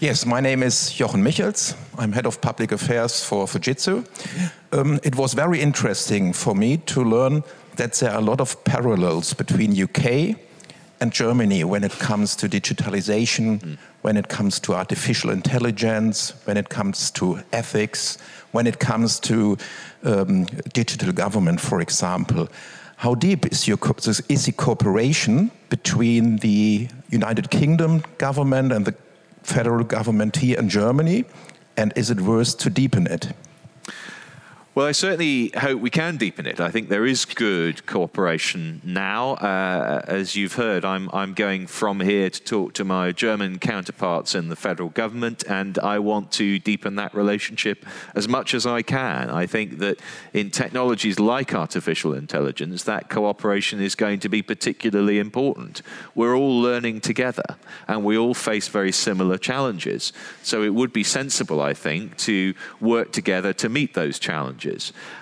[0.04, 1.76] Yes, my name is Jochen Michels.
[1.98, 4.06] I'm head of public affairs for Fujitsu.
[4.74, 7.42] Um, it was very interesting for me to learn
[7.78, 10.36] that there are a lot of parallels between UK
[11.00, 13.78] and Germany when it comes to digitalization, mm.
[14.02, 18.18] when it comes to artificial intelligence, when it comes to ethics,
[18.52, 19.58] when it comes to
[20.04, 20.44] um,
[20.74, 22.50] digital government, for example.
[22.98, 23.80] How deep is, your,
[24.28, 28.96] is the cooperation between the United Kingdom government and the
[29.44, 31.26] federal government here in Germany?
[31.78, 33.34] And is it worth to deepen it?
[34.76, 36.60] Well, I certainly hope we can deepen it.
[36.60, 39.34] I think there is good cooperation now.
[39.34, 44.34] Uh, as you've heard, I'm, I'm going from here to talk to my German counterparts
[44.34, 48.82] in the federal government, and I want to deepen that relationship as much as I
[48.82, 49.30] can.
[49.30, 50.00] I think that
[50.34, 55.84] in technologies like artificial intelligence, that cooperation is going to be particularly important.
[56.16, 57.58] We're all learning together,
[57.88, 60.14] and we all face very similar challenges.
[60.42, 64.63] So it would be sensible, I think, to work together to meet those challenges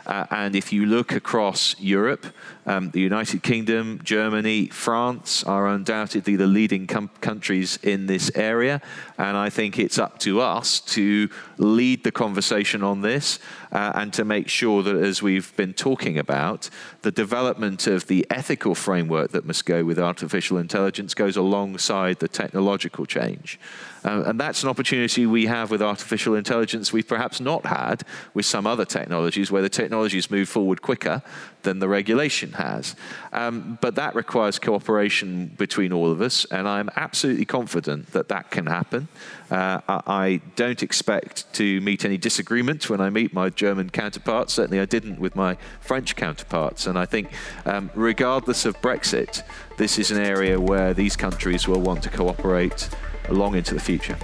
[0.06, 2.26] Uh, and if you look across Europe,
[2.66, 8.82] um, the United Kingdom, Germany, France are undoubtedly the leading com- countries in this area.
[9.18, 13.40] And I think it's up to us to lead the conversation on this
[13.72, 16.70] uh, and to make sure that, as we've been talking about,
[17.02, 22.28] the development of the ethical framework that must go with artificial intelligence goes alongside the
[22.28, 23.60] technological change.
[24.04, 28.04] Uh, and that's an opportunity we have with artificial intelligence we've perhaps not had
[28.34, 31.22] with some other technologies where the technologies move forward quicker
[31.64, 32.96] than the regulation has.
[33.34, 38.52] Um, but that requires cooperation between all of us, and I'm absolutely confident that that
[38.52, 39.08] can happen.
[39.50, 44.54] Uh, I don't expect to meet any disagreement when I meet my German counterparts.
[44.54, 46.88] Certainly, I didn't with my French counterparts.
[46.88, 47.32] And I think,
[47.66, 49.44] um, regardless of Brexit,
[49.78, 52.90] this is an area where these countries will want to cooperate
[53.30, 54.18] long into the future.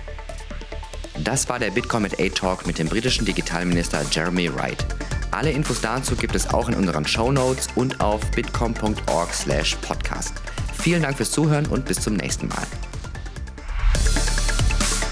[1.23, 4.85] Das war der Bitcoin mit 8 Talk mit dem britischen Digitalminister Jeremy Wright.
[5.31, 10.33] Alle Infos dazu gibt es auch in unseren Show Notes und auf bitcom.org/podcast.
[10.81, 12.65] Vielen Dank fürs Zuhören und bis zum nächsten Mal.